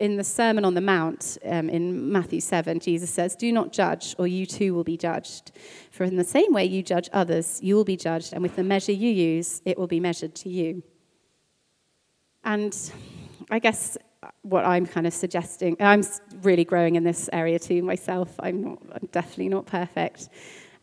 in 0.00 0.16
the 0.16 0.24
Sermon 0.24 0.64
on 0.64 0.74
the 0.74 0.80
Mount 0.80 1.38
um, 1.44 1.70
in 1.70 2.10
Matthew 2.10 2.40
7, 2.40 2.80
Jesus 2.80 3.10
says, 3.10 3.36
Do 3.36 3.52
not 3.52 3.72
judge, 3.72 4.14
or 4.18 4.26
you 4.26 4.44
too 4.46 4.74
will 4.74 4.84
be 4.84 4.96
judged. 4.96 5.52
For 5.90 6.04
in 6.04 6.16
the 6.16 6.24
same 6.24 6.52
way 6.52 6.64
you 6.64 6.82
judge 6.82 7.08
others, 7.12 7.60
you 7.62 7.76
will 7.76 7.84
be 7.84 7.96
judged, 7.96 8.32
and 8.32 8.42
with 8.42 8.56
the 8.56 8.64
measure 8.64 8.92
you 8.92 9.10
use, 9.10 9.62
it 9.64 9.78
will 9.78 9.86
be 9.86 10.00
measured 10.00 10.34
to 10.36 10.48
you. 10.48 10.82
And 12.44 12.76
I 13.50 13.58
guess 13.60 13.96
what 14.42 14.64
I'm 14.64 14.86
kind 14.86 15.06
of 15.06 15.14
suggesting. 15.14 15.76
I'm 15.80 16.02
really 16.42 16.64
growing 16.64 16.96
in 16.96 17.04
this 17.04 17.30
area 17.32 17.58
too 17.58 17.82
myself. 17.82 18.34
I'm, 18.38 18.62
not, 18.62 18.82
I'm 18.92 19.08
definitely 19.12 19.48
not 19.48 19.66
perfect. 19.66 20.28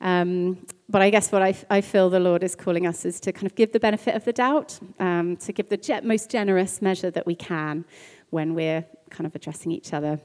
Um, 0.02 0.66
but 0.90 1.04
I 1.04 1.12
guess 1.12 1.32
what 1.32 1.44
I, 1.44 1.56
I, 1.70 1.82
feel 1.82 2.10
the 2.10 2.20
Lord 2.20 2.44
is 2.44 2.56
calling 2.56 2.88
us 2.88 3.06
is 3.06 3.20
to 3.22 3.32
kind 3.32 3.46
of 3.46 3.54
give 3.54 3.72
the 3.72 3.80
benefit 3.80 4.16
of 4.16 4.26
the 4.26 4.34
doubt, 4.34 4.80
um, 5.00 5.38
to 5.38 5.54
give 5.54 5.70
the 5.70 5.78
ge- 5.78 6.04
most 6.04 6.32
generous 6.32 6.82
measure 6.82 7.12
that 7.12 7.28
we 7.28 7.36
can 7.36 7.86
when 8.32 8.56
we're 8.56 8.84
kind 9.12 9.28
of 9.28 9.36
addressing 9.36 9.72
each 9.72 9.94
other 9.94 10.20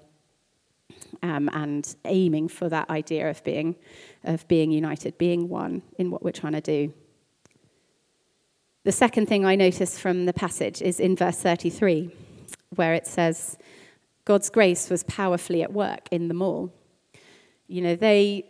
um, 1.22 1.50
and 1.52 1.94
aiming 2.06 2.48
for 2.48 2.70
that 2.70 2.88
idea 2.88 3.28
of 3.28 3.44
being, 3.44 3.76
of 4.24 4.48
being 4.48 4.70
united, 4.70 5.18
being 5.18 5.48
one 5.50 5.82
in 5.98 6.10
what 6.10 6.24
we're 6.24 6.32
trying 6.32 6.54
to 6.54 6.62
do. 6.62 6.92
The 8.84 8.92
second 8.92 9.26
thing 9.26 9.44
I 9.44 9.56
notice 9.56 9.98
from 9.98 10.24
the 10.24 10.32
passage 10.32 10.80
is 10.80 11.00
in 11.00 11.16
verse 11.16 11.38
33, 11.38 12.10
where 12.76 12.94
it 12.94 13.06
says, 13.06 13.58
God's 14.24 14.48
grace 14.48 14.88
was 14.88 15.02
powerfully 15.04 15.62
at 15.62 15.72
work 15.72 16.08
in 16.10 16.28
them 16.28 16.40
all. 16.40 16.72
You 17.68 17.82
know, 17.82 17.94
they 17.94 18.46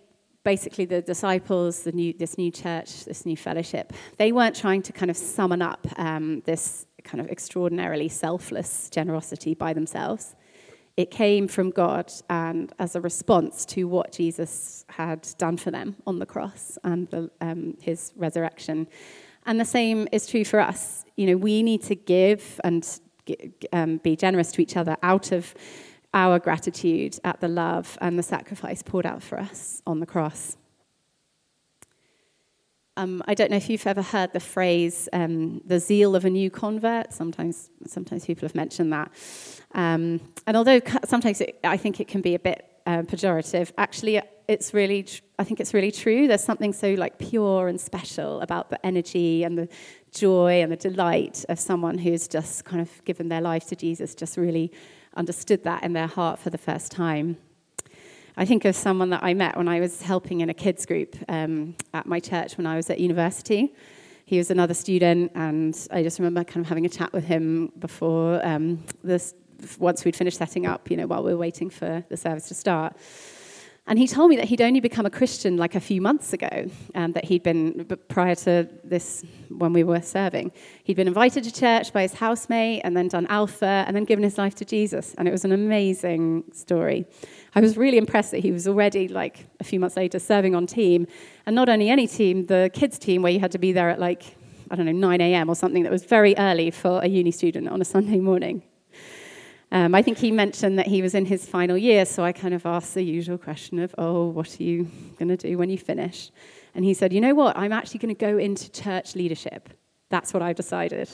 basically 0.46 0.84
the 0.84 1.02
disciples, 1.02 1.82
the 1.82 1.90
new, 1.90 2.12
this 2.12 2.38
new 2.38 2.52
church, 2.52 3.04
this 3.04 3.26
new 3.26 3.36
fellowship, 3.36 3.92
they 4.16 4.30
weren't 4.30 4.54
trying 4.54 4.80
to 4.80 4.92
kind 4.92 5.10
of 5.10 5.16
summon 5.16 5.60
up 5.60 5.84
um, 5.96 6.40
this 6.46 6.86
kind 7.02 7.20
of 7.20 7.28
extraordinarily 7.28 8.08
selfless 8.08 8.88
generosity 8.90 9.54
by 9.54 9.72
themselves. 9.72 10.36
It 10.96 11.10
came 11.10 11.48
from 11.48 11.70
God 11.70 12.12
and 12.30 12.72
as 12.78 12.94
a 12.94 13.00
response 13.00 13.64
to 13.74 13.88
what 13.88 14.12
Jesus 14.12 14.84
had 14.88 15.26
done 15.36 15.56
for 15.56 15.72
them 15.72 15.96
on 16.06 16.20
the 16.20 16.26
cross 16.26 16.78
and 16.84 17.10
the, 17.10 17.28
um, 17.40 17.76
his 17.80 18.12
resurrection. 18.14 18.86
And 19.46 19.58
the 19.58 19.64
same 19.64 20.06
is 20.12 20.28
true 20.28 20.44
for 20.44 20.60
us. 20.60 21.04
You 21.16 21.26
know, 21.26 21.36
we 21.36 21.64
need 21.64 21.82
to 21.82 21.96
give 21.96 22.60
and 22.62 22.88
um, 23.72 23.96
be 23.96 24.14
generous 24.14 24.52
to 24.52 24.62
each 24.62 24.76
other 24.76 24.96
out 25.02 25.32
of 25.32 25.56
our 26.16 26.38
gratitude 26.38 27.20
at 27.24 27.40
the 27.40 27.46
love 27.46 27.98
and 28.00 28.18
the 28.18 28.22
sacrifice 28.22 28.82
poured 28.82 29.04
out 29.04 29.22
for 29.22 29.38
us 29.38 29.82
on 29.86 30.00
the 30.00 30.06
cross. 30.06 30.56
Um, 32.96 33.22
I 33.28 33.34
don't 33.34 33.50
know 33.50 33.58
if 33.58 33.68
you've 33.68 33.86
ever 33.86 34.00
heard 34.00 34.32
the 34.32 34.40
phrase 34.40 35.10
um, 35.12 35.60
"the 35.66 35.78
zeal 35.78 36.16
of 36.16 36.24
a 36.24 36.30
new 36.30 36.50
convert." 36.50 37.12
Sometimes, 37.12 37.68
sometimes 37.86 38.24
people 38.24 38.46
have 38.48 38.54
mentioned 38.54 38.90
that, 38.94 39.12
um, 39.74 40.20
and 40.46 40.56
although 40.56 40.80
sometimes 41.04 41.42
it, 41.42 41.60
I 41.62 41.76
think 41.76 42.00
it 42.00 42.08
can 42.08 42.22
be 42.22 42.34
a 42.34 42.38
bit 42.38 42.64
uh, 42.86 43.02
pejorative, 43.02 43.70
actually, 43.76 44.22
it's 44.48 44.72
really, 44.72 45.06
I 45.38 45.44
think 45.44 45.60
it's 45.60 45.74
really 45.74 45.92
true. 45.92 46.26
There's 46.26 46.42
something 46.42 46.72
so 46.72 46.94
like 46.94 47.18
pure 47.18 47.68
and 47.68 47.78
special 47.78 48.40
about 48.40 48.70
the 48.70 48.86
energy 48.86 49.44
and 49.44 49.58
the 49.58 49.68
joy 50.12 50.62
and 50.62 50.72
the 50.72 50.76
delight 50.76 51.44
of 51.50 51.60
someone 51.60 51.98
who's 51.98 52.26
just 52.28 52.64
kind 52.64 52.80
of 52.80 52.90
given 53.04 53.28
their 53.28 53.42
life 53.42 53.66
to 53.66 53.76
Jesus. 53.76 54.14
Just 54.14 54.38
really 54.38 54.72
understood 55.16 55.64
that 55.64 55.82
in 55.82 55.92
their 55.92 56.06
heart 56.06 56.38
for 56.38 56.50
the 56.50 56.58
first 56.58 56.92
time. 56.92 57.36
I 58.36 58.44
think 58.44 58.66
of 58.66 58.76
someone 58.76 59.10
that 59.10 59.22
I 59.22 59.32
met 59.32 59.56
when 59.56 59.66
I 59.66 59.80
was 59.80 60.02
helping 60.02 60.42
in 60.42 60.50
a 60.50 60.54
kids 60.54 60.84
group 60.84 61.16
um, 61.28 61.74
at 61.94 62.04
my 62.06 62.20
church 62.20 62.58
when 62.58 62.66
I 62.66 62.76
was 62.76 62.90
at 62.90 63.00
university. 63.00 63.74
He 64.26 64.38
was 64.38 64.50
another 64.50 64.74
student, 64.74 65.32
and 65.34 65.74
I 65.90 66.02
just 66.02 66.18
remember 66.18 66.44
kind 66.44 66.64
of 66.64 66.68
having 66.68 66.84
a 66.84 66.88
chat 66.88 67.12
with 67.12 67.24
him 67.24 67.72
before 67.78 68.44
um, 68.44 68.84
this, 69.02 69.34
once 69.78 70.04
we'd 70.04 70.16
finished 70.16 70.36
setting 70.36 70.66
up, 70.66 70.90
you 70.90 70.96
know, 70.96 71.06
while 71.06 71.22
we 71.22 71.32
were 71.32 71.38
waiting 71.38 71.70
for 71.70 72.04
the 72.08 72.16
service 72.16 72.48
to 72.48 72.54
start. 72.54 72.96
And 73.88 74.00
he 74.00 74.08
told 74.08 74.30
me 74.30 74.36
that 74.36 74.46
he'd 74.46 74.60
only 74.60 74.80
become 74.80 75.06
a 75.06 75.10
Christian 75.10 75.56
like 75.56 75.76
a 75.76 75.80
few 75.80 76.00
months 76.00 76.32
ago, 76.32 76.68
um, 76.96 77.12
that 77.12 77.24
he'd 77.24 77.44
been, 77.44 77.86
prior 78.08 78.34
to 78.34 78.68
this, 78.82 79.24
when 79.48 79.72
we 79.72 79.84
were 79.84 80.02
serving, 80.02 80.50
he'd 80.82 80.96
been 80.96 81.06
invited 81.06 81.44
to 81.44 81.52
church 81.52 81.92
by 81.92 82.02
his 82.02 82.14
housemate 82.14 82.80
and 82.82 82.96
then 82.96 83.06
done 83.06 83.26
Alpha 83.28 83.84
and 83.86 83.94
then 83.94 84.04
given 84.04 84.24
his 84.24 84.38
life 84.38 84.56
to 84.56 84.64
Jesus. 84.64 85.14
And 85.18 85.28
it 85.28 85.30
was 85.30 85.44
an 85.44 85.52
amazing 85.52 86.44
story. 86.52 87.06
I 87.54 87.60
was 87.60 87.76
really 87.76 87.96
impressed 87.96 88.32
that 88.32 88.40
he 88.40 88.50
was 88.50 88.66
already, 88.66 89.06
like, 89.06 89.46
a 89.60 89.64
few 89.64 89.78
months 89.78 89.96
later, 89.96 90.18
serving 90.18 90.56
on 90.56 90.66
team. 90.66 91.06
And 91.46 91.54
not 91.54 91.68
only 91.68 91.88
any 91.88 92.08
team, 92.08 92.46
the 92.46 92.70
kids' 92.72 92.98
team, 92.98 93.22
where 93.22 93.32
you 93.32 93.38
had 93.38 93.52
to 93.52 93.58
be 93.58 93.70
there 93.70 93.88
at 93.88 94.00
like, 94.00 94.36
I 94.68 94.74
don't 94.74 94.86
know, 94.86 94.92
9 94.92 95.20
a.m. 95.20 95.48
or 95.48 95.54
something 95.54 95.84
that 95.84 95.92
was 95.92 96.04
very 96.04 96.34
early 96.36 96.72
for 96.72 97.00
a 97.04 97.06
uni 97.06 97.30
student 97.30 97.68
on 97.68 97.80
a 97.80 97.84
Sunday 97.84 98.18
morning. 98.18 98.64
Um, 99.72 99.94
I 99.94 100.02
think 100.02 100.18
he 100.18 100.30
mentioned 100.30 100.78
that 100.78 100.86
he 100.86 101.02
was 101.02 101.14
in 101.14 101.26
his 101.26 101.46
final 101.46 101.76
year, 101.76 102.04
so 102.04 102.24
I 102.24 102.32
kind 102.32 102.54
of 102.54 102.64
asked 102.66 102.94
the 102.94 103.02
usual 103.02 103.36
question 103.36 103.78
of, 103.80 103.94
oh, 103.98 104.26
what 104.26 104.60
are 104.60 104.62
you 104.62 104.90
going 105.18 105.28
to 105.28 105.36
do 105.36 105.58
when 105.58 105.70
you 105.70 105.78
finish? 105.78 106.30
And 106.74 106.84
he 106.84 106.94
said, 106.94 107.12
you 107.12 107.20
know 107.20 107.34
what, 107.34 107.56
I'm 107.56 107.72
actually 107.72 107.98
going 107.98 108.14
to 108.14 108.20
go 108.20 108.38
into 108.38 108.70
church 108.70 109.16
leadership. 109.16 109.70
That's 110.08 110.32
what 110.32 110.42
I've 110.42 110.56
decided. 110.56 111.10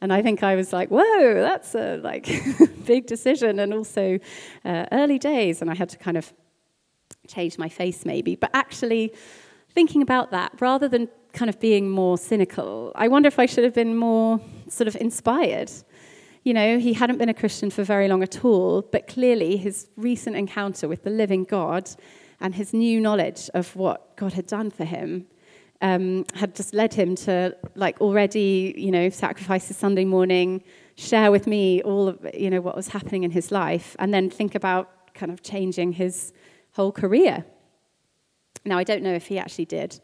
And 0.00 0.12
I 0.12 0.20
think 0.20 0.42
I 0.42 0.56
was 0.56 0.72
like, 0.72 0.88
whoa, 0.90 1.34
that's 1.34 1.74
a 1.74 1.96
like 1.98 2.28
big 2.86 3.06
decision 3.06 3.58
and 3.60 3.72
also 3.72 4.18
uh, 4.64 4.86
early 4.92 5.18
days. 5.18 5.62
And 5.62 5.70
I 5.70 5.74
had 5.74 5.88
to 5.90 5.98
kind 5.98 6.16
of 6.16 6.32
change 7.28 7.56
my 7.56 7.68
face 7.68 8.04
maybe. 8.04 8.36
But 8.36 8.50
actually, 8.52 9.14
thinking 9.70 10.02
about 10.02 10.30
that, 10.32 10.52
rather 10.60 10.88
than 10.88 11.08
kind 11.32 11.48
of 11.48 11.60
being 11.60 11.88
more 11.88 12.18
cynical, 12.18 12.92
I 12.94 13.08
wonder 13.08 13.26
if 13.28 13.38
I 13.38 13.46
should 13.46 13.64
have 13.64 13.74
been 13.74 13.96
more 13.96 14.40
sort 14.68 14.88
of 14.88 14.96
inspired 14.96 15.70
you 16.46 16.54
know, 16.54 16.78
he 16.78 16.92
hadn't 16.92 17.18
been 17.18 17.28
a 17.28 17.34
Christian 17.34 17.70
for 17.70 17.82
very 17.82 18.06
long 18.06 18.22
at 18.22 18.44
all, 18.44 18.80
but 18.80 19.08
clearly 19.08 19.56
his 19.56 19.88
recent 19.96 20.36
encounter 20.36 20.86
with 20.86 21.02
the 21.02 21.10
living 21.10 21.42
God 21.42 21.90
and 22.38 22.54
his 22.54 22.72
new 22.72 23.00
knowledge 23.00 23.50
of 23.52 23.74
what 23.74 24.16
God 24.16 24.34
had 24.34 24.46
done 24.46 24.70
for 24.70 24.84
him 24.84 25.26
um, 25.82 26.24
had 26.34 26.54
just 26.54 26.72
led 26.72 26.94
him 26.94 27.16
to, 27.16 27.56
like, 27.74 28.00
already, 28.00 28.72
you 28.78 28.92
know, 28.92 29.08
sacrifice 29.08 29.66
his 29.66 29.76
Sunday 29.76 30.04
morning, 30.04 30.62
share 30.94 31.32
with 31.32 31.48
me 31.48 31.82
all 31.82 32.06
of, 32.06 32.24
you 32.32 32.48
know, 32.48 32.60
what 32.60 32.76
was 32.76 32.86
happening 32.86 33.24
in 33.24 33.32
his 33.32 33.50
life, 33.50 33.96
and 33.98 34.14
then 34.14 34.30
think 34.30 34.54
about 34.54 35.12
kind 35.14 35.32
of 35.32 35.42
changing 35.42 35.94
his 35.94 36.32
whole 36.74 36.92
career. 36.92 37.44
Now, 38.64 38.78
I 38.78 38.84
don't 38.84 39.02
know 39.02 39.14
if 39.14 39.26
he 39.26 39.36
actually 39.36 39.64
did 39.64 40.00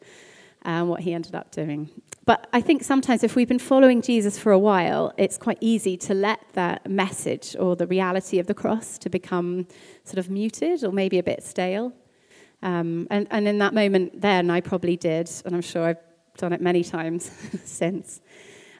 um, 0.64 0.88
what 0.88 1.00
he 1.00 1.12
ended 1.12 1.34
up 1.34 1.50
doing. 1.50 1.90
But 2.24 2.46
I 2.52 2.60
think 2.60 2.84
sometimes 2.84 3.24
if 3.24 3.34
we've 3.34 3.48
been 3.48 3.58
following 3.58 4.00
Jesus 4.00 4.38
for 4.38 4.52
a 4.52 4.58
while, 4.58 5.12
it's 5.16 5.36
quite 5.36 5.58
easy 5.60 5.96
to 5.98 6.14
let 6.14 6.40
that 6.52 6.88
message 6.88 7.56
or 7.58 7.74
the 7.74 7.86
reality 7.86 8.38
of 8.38 8.46
the 8.46 8.54
cross 8.54 8.96
to 8.98 9.10
become 9.10 9.66
sort 10.04 10.18
of 10.18 10.30
muted 10.30 10.84
or 10.84 10.92
maybe 10.92 11.18
a 11.18 11.22
bit 11.22 11.42
stale. 11.42 11.92
Um, 12.62 13.08
and, 13.10 13.26
and 13.30 13.48
in 13.48 13.58
that 13.58 13.74
moment 13.74 14.20
then, 14.20 14.50
I 14.50 14.60
probably 14.60 14.96
did, 14.96 15.28
and 15.44 15.54
I'm 15.54 15.62
sure 15.62 15.84
I've 15.84 16.02
done 16.36 16.52
it 16.52 16.60
many 16.60 16.84
times 16.84 17.30
since. 17.64 18.20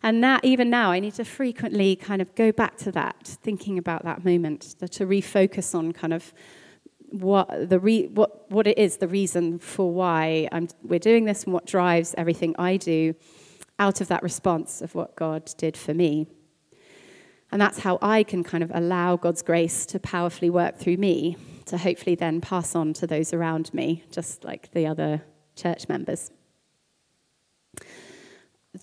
And 0.05 0.21
now, 0.21 0.39
even 0.43 0.71
now, 0.71 0.91
I 0.91 1.01
need 1.01 1.15
to 1.15 1.25
frequently 1.25 1.97
kind 1.97 2.23
of 2.23 2.35
go 2.35 2.53
back 2.53 2.77
to 2.79 2.93
that, 2.93 3.39
thinking 3.43 3.79
about 3.79 4.05
that 4.05 4.25
moment, 4.25 4.77
to 4.79 5.07
refocus 5.07 5.75
on 5.75 5.93
kind 5.93 6.13
of 6.13 6.33
what, 7.13 7.69
the 7.69 7.79
re, 7.79 8.07
what, 8.09 8.51
what 8.51 8.67
it 8.67 8.79
is, 8.79 8.97
the 8.97 9.09
reason 9.09 9.59
for 9.59 9.93
why 9.93 10.49
I'm, 10.51 10.69
we're 10.83 10.99
doing 10.99 11.25
this 11.25 11.45
and 11.45 11.53
what 11.53 11.67
drives 11.67 12.15
everything 12.17 12.55
I 12.59 12.77
do 12.77 13.15
out 13.79 14.01
of 14.01 14.09
that 14.09 14.23
response 14.23 14.81
of 14.81 14.95
what 14.95 15.15
God 15.17 15.53
did 15.57 15.77
for 15.77 15.95
me. 15.95 16.27
And 17.51 17.61
that's 17.61 17.81
how 17.81 17.99
I 18.01 18.23
can 18.23 18.43
kind 18.43 18.65
of 18.65 18.71
allow 18.75 19.17
God's 19.17 19.43
grace 19.43 19.85
to 19.87 20.01
powerfully 20.01 20.49
work 20.49 20.79
through 20.79 20.97
me 20.97 21.37
to 21.67 21.79
hopefully 21.79 22.15
then 22.15 22.41
pass 22.41 22.75
on 22.75 22.93
to 22.95 23.07
those 23.07 23.33
around 23.33 23.73
me, 23.75 24.05
just 24.11 24.45
like 24.45 24.73
the 24.73 24.87
other 24.87 25.23
church 25.55 25.89
members. 25.89 26.31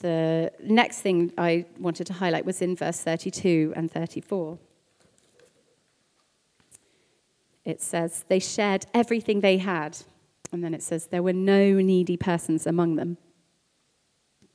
The 0.01 0.51
next 0.63 1.01
thing 1.01 1.33
I 1.38 1.65
wanted 1.79 2.05
to 2.07 2.13
highlight 2.13 2.45
was 2.45 2.62
in 2.62 2.75
verse 2.75 3.01
32 3.01 3.74
and 3.75 3.91
34 3.91 4.59
it 7.69 7.81
says, 7.81 8.25
they 8.27 8.39
shared 8.39 8.85
everything 8.93 9.41
they 9.41 9.57
had. 9.57 9.97
And 10.51 10.63
then 10.63 10.73
it 10.73 10.81
says, 10.81 11.07
there 11.07 11.23
were 11.23 11.33
no 11.33 11.75
needy 11.75 12.17
persons 12.17 12.65
among 12.65 12.95
them. 12.95 13.17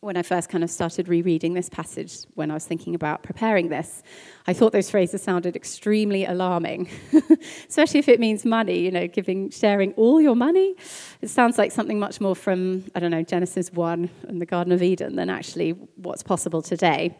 When 0.00 0.18
I 0.18 0.23
first 0.23 0.50
kind 0.50 0.62
of 0.62 0.68
started 0.68 1.09
rereading 1.09 1.54
this 1.54 1.71
passage, 1.71 2.25
when 2.35 2.50
I 2.50 2.54
was 2.54 2.66
thinking 2.66 2.94
about 2.94 3.23
preparing 3.23 3.71
this, 3.71 4.02
I 4.47 4.52
thought 4.52 4.73
those 4.73 4.90
phrases 4.90 5.23
sounded 5.23 5.56
extremely 5.56 6.26
alarming, 6.26 6.90
especially 7.68 8.00
if 8.00 8.09
it 8.09 8.21
means 8.21 8.44
money, 8.44 8.80
you 8.80 8.90
know, 8.90 9.06
giving, 9.06 9.49
sharing 9.49 9.94
all 9.94 10.21
your 10.21 10.37
money. 10.37 10.75
It 11.23 11.30
sounds 11.30 11.56
like 11.56 11.73
something 11.73 11.99
much 11.99 12.21
more 12.21 12.37
from, 12.37 12.85
I 12.94 13.00
don't 13.00 13.12
know, 13.12 13.23
Genesis 13.23 13.73
1 13.73 14.11
and 14.28 14.42
the 14.42 14.47
Garden 14.47 14.75
of 14.75 14.83
Eden 14.83 15.16
than 15.16 15.30
actually 15.30 15.71
what's 15.97 16.23
possible 16.23 16.61
today 16.61 17.16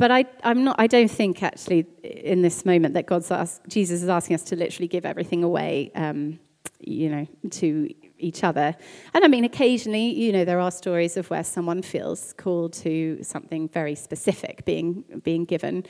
but 0.00 0.10
I, 0.10 0.24
I'm 0.42 0.64
not, 0.64 0.76
I 0.78 0.86
don't 0.86 1.10
think 1.10 1.42
actually 1.42 1.86
in 2.02 2.40
this 2.40 2.64
moment 2.64 2.94
that 2.94 3.04
God's 3.04 3.30
Jesus 3.68 4.02
is 4.02 4.08
asking 4.08 4.34
us 4.34 4.42
to 4.44 4.56
literally 4.56 4.88
give 4.88 5.04
everything 5.04 5.44
away, 5.44 5.92
um, 5.94 6.40
you 6.80 7.10
know, 7.10 7.26
to 7.50 7.90
each 8.18 8.42
other. 8.42 8.74
And 9.12 9.24
I 9.24 9.28
mean, 9.28 9.44
occasionally, 9.44 10.06
you 10.06 10.32
know, 10.32 10.46
there 10.46 10.58
are 10.58 10.70
stories 10.70 11.18
of 11.18 11.28
where 11.28 11.44
someone 11.44 11.82
feels 11.82 12.32
called 12.32 12.72
to 12.84 13.22
something 13.22 13.68
very 13.68 13.94
specific 13.94 14.64
being, 14.64 15.04
being 15.22 15.44
given. 15.44 15.84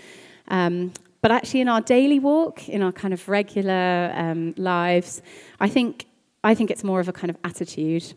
Um, 0.49 0.93
but 1.23 1.31
actually, 1.31 1.61
in 1.61 1.69
our 1.69 1.81
daily 1.81 2.19
walk, 2.19 2.69
in 2.69 2.83
our 2.83 2.93
kind 2.93 3.15
of 3.15 3.29
regular 3.29 4.13
um, 4.17 4.55
lives, 4.57 5.23
I 5.61 5.69
think, 5.69 6.07
I 6.43 6.57
think 6.57 6.73
it's 6.73 6.83
more 6.83 6.99
of 6.99 7.09
a 7.09 7.13
kind 7.13 7.31
of 7.31 7.37
attitude, 7.45 8.13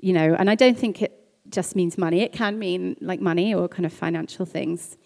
you 0.00 0.12
know, 0.12 0.36
and 0.38 0.48
I 0.48 0.54
don't 0.54 0.78
think 0.78 1.02
it 1.02 1.23
just 1.48 1.76
means 1.76 1.98
money. 1.98 2.20
It 2.20 2.32
can 2.32 2.58
mean 2.58 2.96
like 3.00 3.20
money 3.20 3.54
or 3.54 3.68
kind 3.68 3.86
of 3.86 3.92
financial 3.92 4.46
things. 4.46 4.96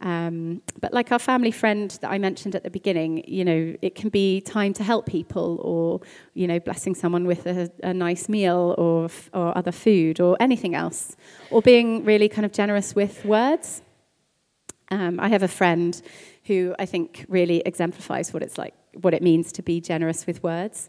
Um, 0.00 0.62
but 0.80 0.92
like 0.92 1.10
our 1.10 1.18
family 1.18 1.50
friend 1.50 1.90
that 2.02 2.10
I 2.10 2.18
mentioned 2.18 2.54
at 2.54 2.62
the 2.62 2.70
beginning, 2.70 3.24
you 3.26 3.44
know, 3.44 3.74
it 3.82 3.96
can 3.96 4.10
be 4.10 4.40
time 4.40 4.72
to 4.74 4.84
help 4.84 5.06
people 5.06 5.58
or, 5.60 6.00
you 6.34 6.46
know, 6.46 6.60
blessing 6.60 6.94
someone 6.94 7.26
with 7.26 7.46
a, 7.46 7.70
a 7.82 7.92
nice 7.92 8.28
meal 8.28 8.76
or, 8.78 9.08
or 9.34 9.58
other 9.58 9.72
food 9.72 10.20
or 10.20 10.36
anything 10.38 10.74
else, 10.76 11.16
or 11.50 11.62
being 11.62 12.04
really 12.04 12.28
kind 12.28 12.46
of 12.46 12.52
generous 12.52 12.94
with 12.94 13.24
words. 13.24 13.82
Um, 14.90 15.18
I 15.18 15.28
have 15.28 15.42
a 15.42 15.48
friend 15.48 16.00
who 16.44 16.74
I 16.78 16.86
think 16.86 17.26
really 17.28 17.60
exemplifies 17.66 18.32
what 18.32 18.42
it's 18.42 18.56
like, 18.56 18.74
what 19.00 19.14
it 19.14 19.22
means 19.22 19.50
to 19.52 19.62
be 19.62 19.80
generous 19.80 20.26
with 20.26 20.42
words. 20.42 20.88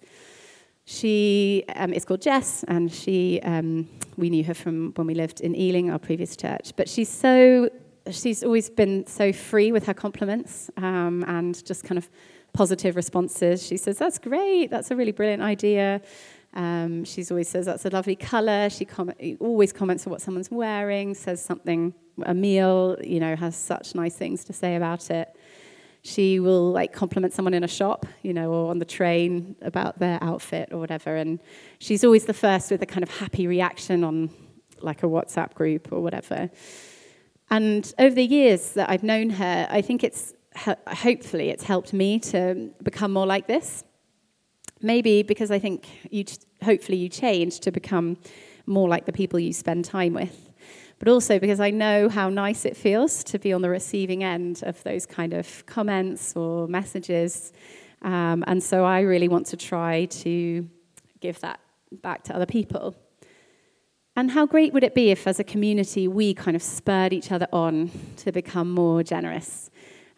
She 0.91 1.65
um, 1.75 1.93
is 1.93 2.03
called 2.03 2.23
Jess, 2.23 2.63
and 2.67 2.91
she 2.91 3.39
um, 3.43 3.87
we 4.17 4.31
knew 4.31 4.43
her 4.45 4.55
from 4.55 4.91
when 4.95 5.05
we 5.05 5.13
lived 5.13 5.39
in 5.39 5.55
Ealing, 5.55 5.91
our 5.91 5.99
previous 5.99 6.35
church. 6.35 6.71
But 6.75 6.89
she's 6.89 7.09
so 7.09 7.69
she's 8.09 8.43
always 8.43 8.71
been 8.71 9.05
so 9.05 9.31
free 9.31 9.71
with 9.71 9.85
her 9.85 9.93
compliments 9.93 10.71
um, 10.77 11.23
and 11.27 11.63
just 11.63 11.83
kind 11.83 11.99
of 11.99 12.09
positive 12.53 12.95
responses. 12.95 13.63
She 13.63 13.77
says, 13.77 13.99
"That's 13.99 14.17
great. 14.17 14.71
That's 14.71 14.89
a 14.89 14.95
really 14.95 15.11
brilliant 15.11 15.43
idea." 15.43 16.01
Um, 16.55 17.03
she 17.03 17.23
always 17.29 17.49
says, 17.49 17.67
"That's 17.67 17.85
a 17.85 17.91
lovely 17.91 18.15
color." 18.15 18.67
She 18.71 18.85
com- 18.85 19.13
always 19.39 19.71
comments 19.71 20.07
on 20.07 20.11
what 20.11 20.21
someone's 20.21 20.49
wearing. 20.49 21.13
Says 21.13 21.39
something 21.39 21.93
a 22.23 22.33
meal. 22.33 22.97
You 23.03 23.19
know, 23.19 23.35
has 23.35 23.55
such 23.55 23.93
nice 23.93 24.15
things 24.15 24.43
to 24.45 24.53
say 24.53 24.75
about 24.75 25.11
it. 25.11 25.35
She 26.01 26.39
will 26.39 26.71
like 26.71 26.93
compliment 26.93 27.33
someone 27.33 27.53
in 27.53 27.63
a 27.63 27.67
shop, 27.67 28.05
you 28.21 28.33
know, 28.33 28.51
or 28.51 28.69
on 28.69 28.79
the 28.79 28.85
train 28.85 29.55
about 29.61 29.99
their 29.99 30.17
outfit 30.23 30.69
or 30.71 30.79
whatever. 30.79 31.15
And 31.15 31.39
she's 31.79 32.03
always 32.03 32.25
the 32.25 32.33
first 32.33 32.71
with 32.71 32.81
a 32.81 32.85
kind 32.85 33.03
of 33.03 33.09
happy 33.09 33.47
reaction 33.47 34.03
on 34.03 34.29
like 34.81 35.03
a 35.03 35.07
WhatsApp 35.07 35.53
group 35.53 35.91
or 35.91 36.01
whatever. 36.01 36.49
And 37.49 37.93
over 37.99 38.15
the 38.15 38.23
years 38.23 38.73
that 38.73 38.89
I've 38.89 39.03
known 39.03 39.31
her, 39.31 39.67
I 39.69 39.81
think 39.81 40.03
it's 40.03 40.33
hopefully 40.55 41.49
it's 41.49 41.63
helped 41.63 41.93
me 41.93 42.19
to 42.19 42.69
become 42.83 43.11
more 43.11 43.25
like 43.25 43.47
this. 43.47 43.83
Maybe 44.81 45.23
because 45.23 45.51
I 45.51 45.59
think 45.59 45.87
you 46.09 46.23
hopefully 46.63 46.97
you 46.97 47.09
change 47.09 47.59
to 47.61 47.71
become 47.71 48.17
more 48.65 48.87
like 48.87 49.05
the 49.05 49.11
people 49.11 49.39
you 49.39 49.51
spend 49.51 49.83
time 49.83 50.13
with. 50.13 50.48
But 50.99 51.07
also 51.07 51.39
because 51.39 51.59
I 51.59 51.69
know 51.71 52.09
how 52.09 52.29
nice 52.29 52.65
it 52.65 52.75
feels 52.75 53.23
to 53.25 53.39
be 53.39 53.53
on 53.53 53.61
the 53.61 53.69
receiving 53.69 54.23
end 54.23 54.61
of 54.63 54.83
those 54.83 55.05
kind 55.05 55.33
of 55.33 55.65
comments 55.65 56.35
or 56.35 56.67
messages. 56.67 57.53
Um, 58.01 58.43
and 58.47 58.61
so 58.61 58.85
I 58.85 59.01
really 59.01 59.27
want 59.27 59.47
to 59.47 59.57
try 59.57 60.05
to 60.05 60.67
give 61.21 61.39
that 61.39 61.59
back 61.91 62.23
to 62.25 62.35
other 62.35 62.45
people. 62.45 62.95
And 64.15 64.31
how 64.31 64.45
great 64.45 64.73
would 64.73 64.83
it 64.83 64.93
be 64.93 65.11
if, 65.11 65.27
as 65.27 65.39
a 65.39 65.43
community, 65.45 66.07
we 66.09 66.33
kind 66.33 66.55
of 66.55 66.61
spurred 66.61 67.13
each 67.13 67.31
other 67.31 67.47
on 67.53 67.89
to 68.17 68.33
become 68.33 68.69
more 68.69 69.01
generous? 69.01 69.69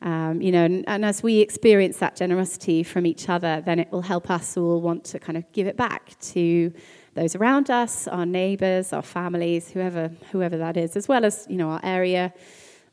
Um, 0.02 0.42
you 0.42 0.52
know, 0.52 0.66
and, 0.66 0.84
and, 0.88 1.06
as 1.06 1.22
we 1.22 1.40
experience 1.40 1.98
that 1.98 2.16
generosity 2.16 2.82
from 2.82 3.06
each 3.06 3.30
other, 3.30 3.62
then 3.64 3.78
it 3.78 3.92
will 3.92 4.02
help 4.02 4.32
us 4.32 4.58
all 4.58 4.82
want 4.82 5.04
to 5.06 5.20
kind 5.20 5.38
of 5.38 5.44
give 5.52 5.68
it 5.68 5.78
back 5.78 6.20
to 6.22 6.74
those 7.14 7.36
around 7.36 7.70
us, 7.70 8.08
our 8.08 8.26
neighbours, 8.26 8.94
our 8.94 9.02
families, 9.02 9.70
whoever, 9.70 10.12
whoever 10.32 10.58
that 10.58 10.78
is, 10.78 10.96
as 10.96 11.08
well 11.08 11.26
as 11.26 11.46
you 11.50 11.58
know 11.58 11.70
our 11.70 11.82
area, 11.84 12.34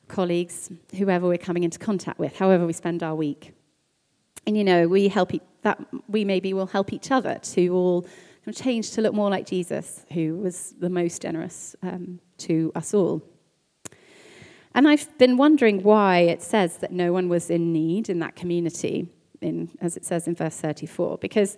colleagues, 0.08 0.70
whoever 0.96 1.26
we're 1.26 1.38
coming 1.38 1.64
into 1.64 1.78
contact 1.78 2.18
with, 2.18 2.36
however 2.36 2.66
we 2.66 2.72
spend 2.72 3.02
our 3.02 3.14
week. 3.14 3.52
And 4.46 4.56
you 4.56 4.64
know, 4.64 4.88
we 4.88 5.08
help 5.08 5.34
e- 5.34 5.40
that 5.62 5.78
we 6.08 6.24
maybe 6.24 6.52
will 6.52 6.66
help 6.66 6.92
each 6.92 7.10
other 7.10 7.38
to 7.38 7.68
all 7.68 8.06
change 8.52 8.92
to 8.92 9.02
look 9.02 9.14
more 9.14 9.30
like 9.30 9.46
Jesus, 9.46 10.06
who 10.12 10.38
was 10.38 10.74
the 10.78 10.88
most 10.88 11.22
generous 11.22 11.76
um, 11.82 12.20
to 12.38 12.72
us 12.74 12.94
all. 12.94 13.22
And 14.74 14.86
I've 14.86 15.16
been 15.18 15.36
wondering 15.36 15.82
why 15.82 16.20
it 16.20 16.42
says 16.42 16.78
that 16.78 16.92
no 16.92 17.12
one 17.12 17.28
was 17.28 17.50
in 17.50 17.72
need 17.72 18.08
in 18.08 18.20
that 18.20 18.36
community, 18.36 19.08
in, 19.40 19.70
as 19.80 19.96
it 19.96 20.04
says 20.04 20.28
in 20.28 20.34
verse 20.34 20.56
34, 20.56 21.18
because 21.18 21.56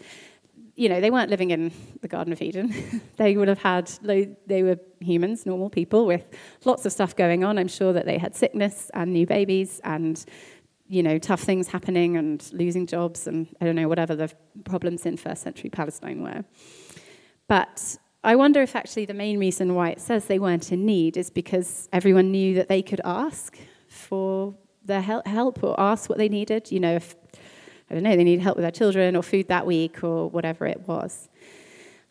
you 0.81 0.89
know 0.89 0.99
they 0.99 1.11
weren't 1.11 1.29
living 1.29 1.51
in 1.51 1.71
the 2.01 2.09
Garden 2.09 2.33
of 2.33 2.41
Eden. 2.41 2.75
they 3.17 3.37
would 3.37 3.49
have 3.49 3.59
had 3.59 3.89
they 4.01 4.63
were 4.63 4.79
humans, 5.01 5.45
normal 5.45 5.69
people 5.69 6.07
with 6.07 6.25
lots 6.65 6.87
of 6.87 6.93
stuff 6.93 7.15
going 7.15 7.45
on. 7.45 7.59
I'm 7.59 7.69
sure 7.69 7.93
that 7.93 8.07
they 8.07 8.17
had 8.17 8.35
sickness 8.35 8.91
and 8.95 9.13
new 9.13 9.27
babies 9.27 9.83
and 9.85 10.25
you 10.89 11.03
know 11.03 11.19
tough 11.19 11.43
things 11.43 11.69
happening 11.69 12.17
and 12.17 12.51
losing 12.55 12.87
jobs 12.87 13.27
and 13.27 13.55
I 13.61 13.67
don't 13.67 13.77
know 13.77 13.89
whatever 13.89 14.17
the 14.17 14.33
problems 14.65 15.05
in 15.05 15.19
first 15.19 15.43
century 15.43 15.69
Palestine 15.69 16.23
were. 16.23 16.45
But 17.47 17.99
I 18.25 18.37
wonder 18.37 18.63
if 18.63 18.75
actually 18.75 19.05
the 19.05 19.13
main 19.13 19.39
reason 19.39 19.75
why 19.75 19.91
it 19.91 20.01
says 20.01 20.25
they 20.25 20.39
weren't 20.39 20.73
in 20.73 20.87
need 20.87 21.19
is 21.19 21.29
because 21.29 21.91
everyone 21.93 22.31
knew 22.31 22.55
that 22.55 22.69
they 22.69 22.81
could 22.81 23.03
ask 23.05 23.59
for 23.87 24.55
their 24.83 25.03
help 25.03 25.63
or 25.63 25.79
ask 25.79 26.09
what 26.09 26.17
they 26.17 26.31
needed. 26.31 26.73
You 26.73 26.81
know, 26.81 26.97
if, 26.97 27.17
I 27.91 27.95
don't 27.95 28.05
know, 28.05 28.15
they 28.15 28.25
needed 28.25 28.43
help 28.43 28.57
with 28.57 28.63
their 28.63 28.71
children 28.71 29.17
or 29.17 29.23
food 29.23 29.49
that 29.49 29.67
week 29.67 30.05
or 30.05 30.31
whatever 30.31 30.67
it 30.67 30.87
was. 30.87 31.29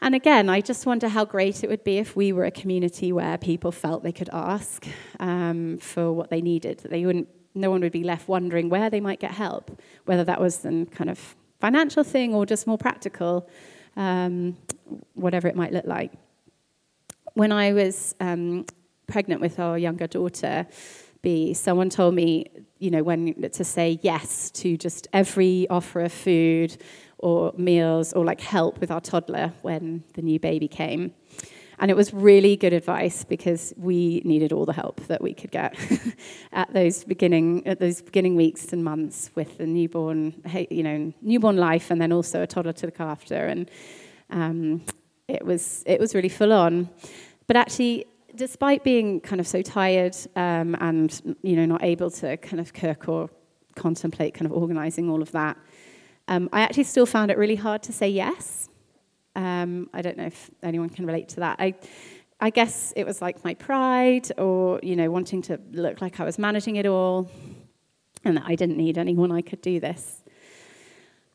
And 0.02 0.16
again, 0.16 0.50
I 0.50 0.62
just 0.62 0.86
wonder 0.86 1.08
how 1.08 1.26
great 1.26 1.64
it 1.64 1.70
would 1.70 1.84
be 1.84 1.98
if 1.98 2.16
we 2.16 2.32
were 2.32 2.46
a 2.46 2.52
community 2.52 3.12
where 3.12 3.38
people 3.38 3.72
felt 3.72 4.04
they 4.04 4.12
could 4.12 4.30
ask 4.32 4.86
um, 5.20 5.78
for 5.78 6.12
what 6.12 6.30
they 6.30 6.42
needed, 6.42 6.80
that 6.80 6.92
they 6.92 7.06
wouldn't, 7.06 7.28
no 7.54 7.70
one 7.70 7.82
would 7.82 7.92
be 7.92 8.04
left 8.04 8.28
wondering 8.28 8.70
where 8.70 8.90
they 8.90 9.02
might 9.02 9.20
get 9.20 9.32
help, 9.32 9.82
whether 10.06 10.24
that 10.24 10.40
was 10.40 10.64
a 10.66 10.86
kind 10.92 11.10
of 11.10 11.36
financial 11.60 12.04
thing 12.04 12.34
or 12.34 12.46
just 12.46 12.68
more 12.68 12.78
practical 12.78 13.50
um, 13.98 14.58
whatever 15.16 15.48
it 15.48 15.56
might 15.56 15.74
look 15.74 15.86
like. 15.86 16.12
When 17.34 17.52
I 17.52 17.74
was 17.74 18.16
um, 18.20 18.66
pregnant 19.08 19.42
with 19.42 19.60
our 19.60 19.78
younger 19.78 20.08
daughter, 20.08 20.68
B, 21.22 21.54
someone 21.54 21.90
told 21.90 22.14
me, 22.16 22.46
you 22.78 22.92
know, 22.92 23.04
when 23.04 23.50
to 23.52 23.64
say 23.64 24.00
yes 24.02 24.52
to 24.52 24.78
just 24.78 25.08
every 25.12 25.68
offer 25.70 26.02
of 26.02 26.14
food 26.14 26.78
or 27.18 27.54
meals 27.58 28.14
or 28.14 28.24
like 28.24 28.40
help 28.40 28.80
with 28.80 28.92
our 28.92 29.02
toddler 29.02 29.54
when 29.62 30.04
the 30.14 30.22
new 30.22 30.40
baby 30.40 30.68
came. 30.68 31.14
And 31.82 31.90
it 31.90 31.96
was 31.96 32.14
really 32.14 32.58
good 32.58 32.74
advice 32.74 33.24
because 33.24 33.74
we 33.78 34.22
needed 34.26 34.52
all 34.52 34.66
the 34.66 34.74
help 34.74 35.00
that 35.08 35.22
we 35.22 35.34
could 35.34 35.52
get 35.52 35.78
at 36.52 36.74
those 36.74 37.06
beginning 37.06 37.66
at 37.66 37.80
those 37.80 38.02
beginning 38.02 38.36
weeks 38.36 38.74
and 38.74 38.84
months 38.84 39.32
with 39.36 39.58
the 39.58 39.66
newborn, 39.66 40.42
you 40.70 40.84
know, 40.84 41.14
newborn 41.22 41.56
life, 41.56 41.90
and 41.90 42.02
then 42.02 42.12
also 42.12 42.42
a 42.44 42.48
toddler 42.48 42.74
to 42.74 42.88
look 42.88 43.00
after. 43.00 43.46
And 43.46 43.72
um, 44.30 44.84
it 45.30 45.46
was 45.46 45.84
it 45.86 46.02
was 46.02 46.14
really 46.14 46.30
full 46.30 46.52
on. 46.52 46.90
But 47.48 47.56
actually, 47.56 48.06
despite 48.40 48.84
being 48.84 49.20
kind 49.20 49.40
of 49.40 49.48
so 49.48 49.62
tired 49.62 50.16
um, 50.36 50.76
and 50.80 51.38
you 51.44 51.56
know 51.56 51.66
not 51.66 51.84
able 51.84 52.10
to 52.10 52.38
kind 52.38 52.60
of 52.60 52.74
cook 52.74 53.08
or 53.08 53.30
contemplate 53.76 54.34
kind 54.34 54.46
of 54.46 54.54
organizing 54.54 55.10
all 55.10 55.22
of 55.22 55.32
that, 55.34 55.58
um, 56.30 56.50
I 56.54 56.62
actually 56.62 56.86
still 56.86 57.06
found 57.06 57.32
it 57.32 57.38
really 57.38 57.56
hard 57.56 57.84
to 57.84 57.94
say 57.94 58.10
yes. 58.10 58.70
Um, 59.36 59.90
I 59.94 60.02
don't 60.02 60.18
know 60.18 60.26
if 60.26 60.50
anyone 60.64 60.90
can 60.90 61.06
relate 61.06 61.30
to 61.30 61.42
that. 61.42 61.58
I, 61.60 61.76
I 62.40 62.50
guess 62.50 62.94
it 62.96 63.06
was 63.06 63.22
like 63.22 63.44
my 63.44 63.54
pride 63.54 64.32
or, 64.38 64.80
you 64.82 64.96
know, 64.96 65.10
wanting 65.12 65.42
to 65.44 65.60
look 65.72 66.02
like 66.02 66.20
I 66.20 66.24
was 66.24 66.40
managing 66.40 66.78
it 66.78 66.86
all 66.86 67.30
and 68.24 68.38
that 68.38 68.44
I 68.46 68.56
didn't 68.56 68.78
need 68.78 68.98
anyone 68.98 69.32
I 69.32 69.42
could 69.42 69.62
do 69.62 69.80
this. 69.80 70.24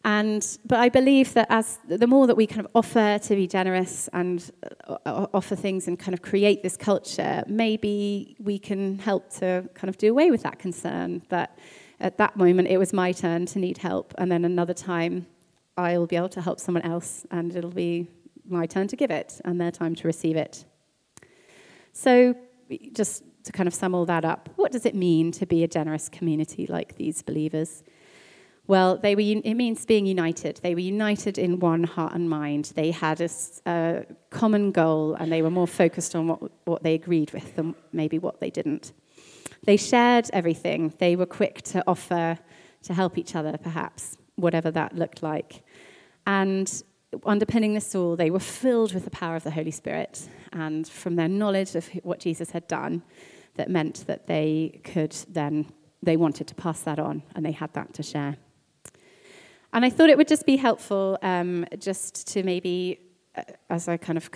And, 0.05 0.47
but 0.67 0.81
I 0.81 0.91
believe 0.91 1.33
that 1.33 1.47
as 1.49 1.79
the 1.89 2.07
more 2.07 2.27
that 2.27 2.37
we 2.37 2.47
kind 2.47 2.61
of 2.61 2.69
offer 2.75 3.19
to 3.19 3.35
be 3.35 3.47
generous 3.47 4.09
and 4.13 4.51
uh, 4.87 5.27
offer 5.33 5.57
things 5.57 5.89
and 5.89 5.99
kind 5.99 6.13
of 6.13 6.21
create 6.21 6.63
this 6.63 6.77
culture, 6.77 7.43
maybe 7.47 8.37
we 8.39 8.59
can 8.59 8.99
help 8.99 9.31
to 9.37 9.67
kind 9.73 9.89
of 9.89 9.97
do 9.97 10.11
away 10.11 10.31
with 10.31 10.43
that 10.43 10.59
concern 10.59 11.23
that 11.31 11.59
at 12.01 12.19
that 12.19 12.37
moment 12.37 12.69
it 12.69 12.77
was 12.77 12.93
my 12.93 13.13
turn 13.13 13.47
to 13.47 13.59
need 13.59 13.79
help, 13.79 14.13
and 14.19 14.31
then 14.31 14.45
another 14.45 14.75
time 14.75 15.27
I'll 15.79 16.07
be 16.07 16.17
able 16.17 16.29
to 16.31 16.43
help 16.43 16.61
someone 16.61 16.83
else, 16.83 17.25
and 17.31 17.57
it'll 17.57 17.71
be 17.71 18.07
my 18.47 18.67
turn 18.67 18.89
to 18.89 18.97
give 18.97 19.11
it 19.11 19.41
and 19.47 19.59
their 19.59 19.71
time 19.71 19.95
to 19.95 20.07
receive 20.07 20.37
it. 20.37 20.67
So, 21.93 22.35
just 22.93 23.23
to 23.45 23.53
kind 23.53 23.67
of 23.67 23.75
sum 23.75 23.95
all 23.95 24.05
that 24.07 24.25
up, 24.25 24.51
what 24.57 24.71
does 24.71 24.85
it 24.85 24.95
mean 24.95 25.33
to 25.33 25.47
be 25.47 25.65
a 25.65 25.69
generous 25.69 26.11
community 26.11 26.67
like 26.67 26.97
these 26.97 27.23
believers? 27.23 27.83
Well, 28.67 28.97
they 28.97 29.15
were, 29.15 29.21
it 29.21 29.55
means 29.55 29.85
being 29.85 30.07
united. 30.07 30.61
They 30.63 30.75
were 30.75 30.81
united 30.81 31.37
in 31.37 31.59
one 31.59 31.85
heart 31.85 32.15
and 32.15 32.31
mind. 32.31 32.73
They 32.75 32.93
had 32.93 33.21
a, 33.21 33.29
a 33.67 34.07
common 34.31 34.73
goal 34.73 35.15
and 35.15 35.31
they 35.31 35.43
were 35.43 35.51
more 35.51 35.67
focused 35.67 36.17
on 36.17 36.29
what, 36.29 36.51
what 36.65 36.83
they 36.83 36.95
agreed 36.95 37.33
with 37.33 37.57
than 37.57 37.75
maybe 37.93 38.19
what 38.19 38.41
they 38.41 38.49
didn't. 38.49 38.93
They 39.65 39.77
shared 39.77 40.31
everything. 40.33 40.95
They 40.99 41.15
were 41.15 41.27
quick 41.27 41.61
to 41.63 41.85
offer 41.87 42.39
to 42.85 42.95
help 42.95 43.19
each 43.19 43.35
other, 43.35 43.57
perhaps, 43.59 44.17
whatever 44.37 44.71
that 44.71 44.97
looked 44.97 45.23
like. 45.23 45.63
And 46.27 46.83
underpinning 47.27 47.75
this 47.75 47.95
all, 47.95 48.17
they 48.17 48.31
were 48.31 48.41
filled 48.41 48.95
with 48.95 49.05
the 49.05 49.11
power 49.11 49.37
of 49.37 49.45
the 49.45 49.51
Holy 49.51 49.71
Spirit. 49.71 50.29
And 50.53 50.89
from 50.89 51.17
their 51.17 51.29
knowledge 51.29 51.75
of 51.75 51.87
what 52.03 52.19
Jesus 52.19 52.51
had 52.51 52.67
done, 52.67 53.03
that 53.57 53.71
meant 53.71 54.07
that 54.07 54.27
they 54.27 54.81
could 54.85 55.13
then, 55.29 55.67
they 56.03 56.17
wanted 56.17 56.47
to 56.49 56.55
pass 56.55 56.81
that 56.83 56.99
on 56.99 57.23
and 57.35 57.45
they 57.45 57.53
had 57.53 57.73
that 57.75 57.93
to 57.95 58.03
share. 58.03 58.37
And 59.75 59.85
I 59.85 59.91
thought 59.91 60.09
it 60.09 60.17
would 60.17 60.29
just 60.29 60.47
be 60.47 60.57
helpful 60.57 61.19
um, 61.21 61.67
just 61.79 62.29
to 62.29 62.45
maybe 62.45 63.01
uh, 63.37 63.43
as 63.69 63.89
I 63.89 63.97
kind 63.97 64.17
of 64.17 64.31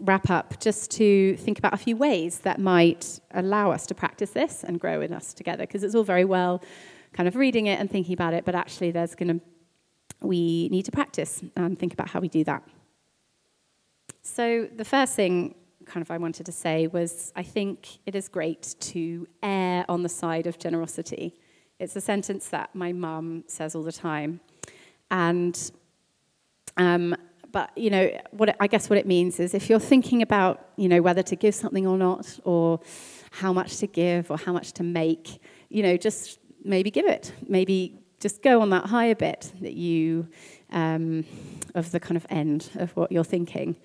wrap 0.00 0.28
up, 0.28 0.58
just 0.60 0.90
to 0.92 1.36
think 1.36 1.60
about 1.60 1.72
a 1.72 1.76
few 1.76 1.96
ways 1.96 2.40
that 2.40 2.58
might 2.58 3.20
allow 3.30 3.70
us 3.70 3.86
to 3.86 3.94
practice 3.94 4.30
this 4.30 4.64
and 4.64 4.80
grow 4.80 5.00
in 5.00 5.12
us 5.12 5.32
together. 5.32 5.62
Because 5.62 5.84
it's 5.84 5.94
all 5.94 6.02
very 6.02 6.24
well 6.24 6.60
kind 7.12 7.28
of 7.28 7.36
reading 7.36 7.66
it 7.66 7.78
and 7.78 7.88
thinking 7.88 8.12
about 8.12 8.34
it, 8.34 8.44
but 8.44 8.56
actually, 8.56 8.90
there's 8.90 9.14
going 9.14 9.38
to 9.38 9.40
we 10.20 10.68
need 10.68 10.84
to 10.84 10.92
practice 10.92 11.42
and 11.56 11.78
think 11.78 11.92
about 11.92 12.08
how 12.08 12.20
we 12.20 12.28
do 12.28 12.42
that. 12.44 12.62
So, 14.22 14.68
the 14.74 14.84
first 14.84 15.14
thing 15.14 15.54
kind 15.86 16.02
of 16.02 16.10
I 16.10 16.18
wanted 16.18 16.46
to 16.46 16.52
say 16.52 16.88
was 16.88 17.32
I 17.36 17.44
think 17.44 17.98
it 18.06 18.16
is 18.16 18.28
great 18.28 18.74
to 18.80 19.28
err 19.44 19.84
on 19.88 20.02
the 20.02 20.08
side 20.08 20.48
of 20.48 20.58
generosity. 20.58 21.34
It's 21.78 21.94
a 21.94 22.00
sentence 22.00 22.48
that 22.48 22.74
my 22.74 22.92
mum 22.92 23.44
says 23.46 23.76
all 23.76 23.82
the 23.84 23.92
time. 23.92 24.40
And, 25.12 25.70
um, 26.76 27.14
but, 27.52 27.70
you 27.76 27.90
know, 27.90 28.10
what 28.32 28.48
it, 28.48 28.56
I 28.58 28.66
guess 28.66 28.90
what 28.90 28.98
it 28.98 29.06
means 29.06 29.38
is 29.38 29.54
if 29.54 29.70
you're 29.70 29.78
thinking 29.78 30.22
about, 30.22 30.66
you 30.76 30.88
know, 30.88 31.00
whether 31.00 31.22
to 31.22 31.36
give 31.36 31.54
something 31.54 31.86
or 31.86 31.96
not, 31.96 32.40
or 32.42 32.80
how 33.30 33.52
much 33.52 33.76
to 33.78 33.86
give, 33.86 34.28
or 34.28 34.36
how 34.36 34.52
much 34.52 34.72
to 34.72 34.82
make, 34.82 35.40
you 35.68 35.84
know, 35.84 35.96
just 35.96 36.40
maybe 36.64 36.90
give 36.90 37.06
it. 37.06 37.32
Maybe 37.46 38.00
just 38.18 38.42
go 38.42 38.60
on 38.60 38.70
that 38.70 38.86
higher 38.86 39.14
bit 39.14 39.52
that 39.60 39.74
you, 39.74 40.26
um, 40.72 41.24
of 41.76 41.92
the 41.92 42.00
kind 42.00 42.16
of 42.16 42.26
end 42.28 42.70
of 42.74 42.90
what 42.96 43.12
you're 43.12 43.22
thinking 43.22 43.76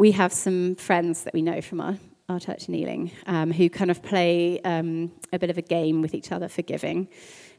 we 0.00 0.12
have 0.12 0.32
some 0.32 0.74
friends 0.76 1.24
that 1.24 1.34
we 1.34 1.42
know 1.42 1.60
from 1.60 1.80
our, 1.80 1.96
our 2.28 2.40
church 2.40 2.68
in 2.68 2.74
Ealing 2.74 3.10
um, 3.26 3.52
who 3.52 3.68
kind 3.68 3.90
of 3.90 4.02
play 4.02 4.60
um, 4.62 5.12
a 5.32 5.38
bit 5.38 5.50
of 5.50 5.58
a 5.58 5.62
game 5.62 6.00
with 6.00 6.14
each 6.14 6.32
other 6.32 6.48
for 6.48 6.62
giving. 6.62 7.08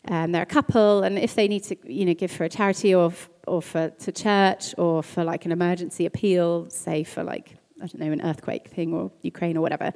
Um, 0.07 0.31
they're 0.31 0.41
a 0.41 0.47
couple, 0.47 1.03
and 1.03 1.19
if 1.19 1.35
they 1.35 1.47
need 1.47 1.63
to, 1.65 1.75
you 1.83 2.05
know, 2.05 2.13
give 2.13 2.31
for 2.31 2.43
a 2.43 2.49
charity 2.49 2.93
or 2.95 3.07
f- 3.07 3.29
or 3.45 3.61
for 3.61 3.89
to 3.89 4.11
church 4.11 4.73
or 4.77 5.03
for 5.03 5.23
like 5.23 5.45
an 5.45 5.51
emergency 5.51 6.05
appeal, 6.05 6.69
say 6.69 7.03
for 7.03 7.23
like 7.23 7.55
I 7.81 7.85
don't 7.85 7.99
know 7.99 8.11
an 8.11 8.21
earthquake 8.21 8.69
thing 8.69 8.93
or 8.93 9.11
Ukraine 9.21 9.57
or 9.57 9.61
whatever, 9.61 9.93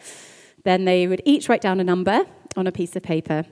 then 0.63 0.86
they 0.86 1.08
would 1.08 1.22
each 1.26 1.50
write 1.50 1.62
down 1.62 1.80
a 1.80 1.84
number 1.84 2.24
on 2.56 2.68
a 2.68 2.72
piece 2.72 2.96
of 2.96 3.04
paper, 3.04 3.46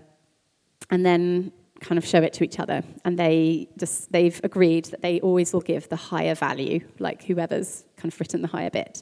and 0.90 1.06
then 1.06 1.52
kind 1.80 1.98
of 1.98 2.06
show 2.06 2.22
it 2.22 2.34
to 2.34 2.44
each 2.44 2.60
other. 2.60 2.82
And 3.04 3.20
they 3.20 3.68
just, 3.78 4.12
they've 4.12 4.40
agreed 4.44 4.86
that 4.86 5.02
they 5.02 5.20
always 5.20 5.54
will 5.54 5.62
give 5.62 5.90
the 5.90 5.96
higher 5.96 6.34
value, 6.36 6.80
like 7.00 7.24
whoever's 7.24 7.84
kind 7.98 8.12
of 8.14 8.20
written 8.20 8.42
the 8.42 8.48
higher 8.48 8.70
bit. 8.70 9.02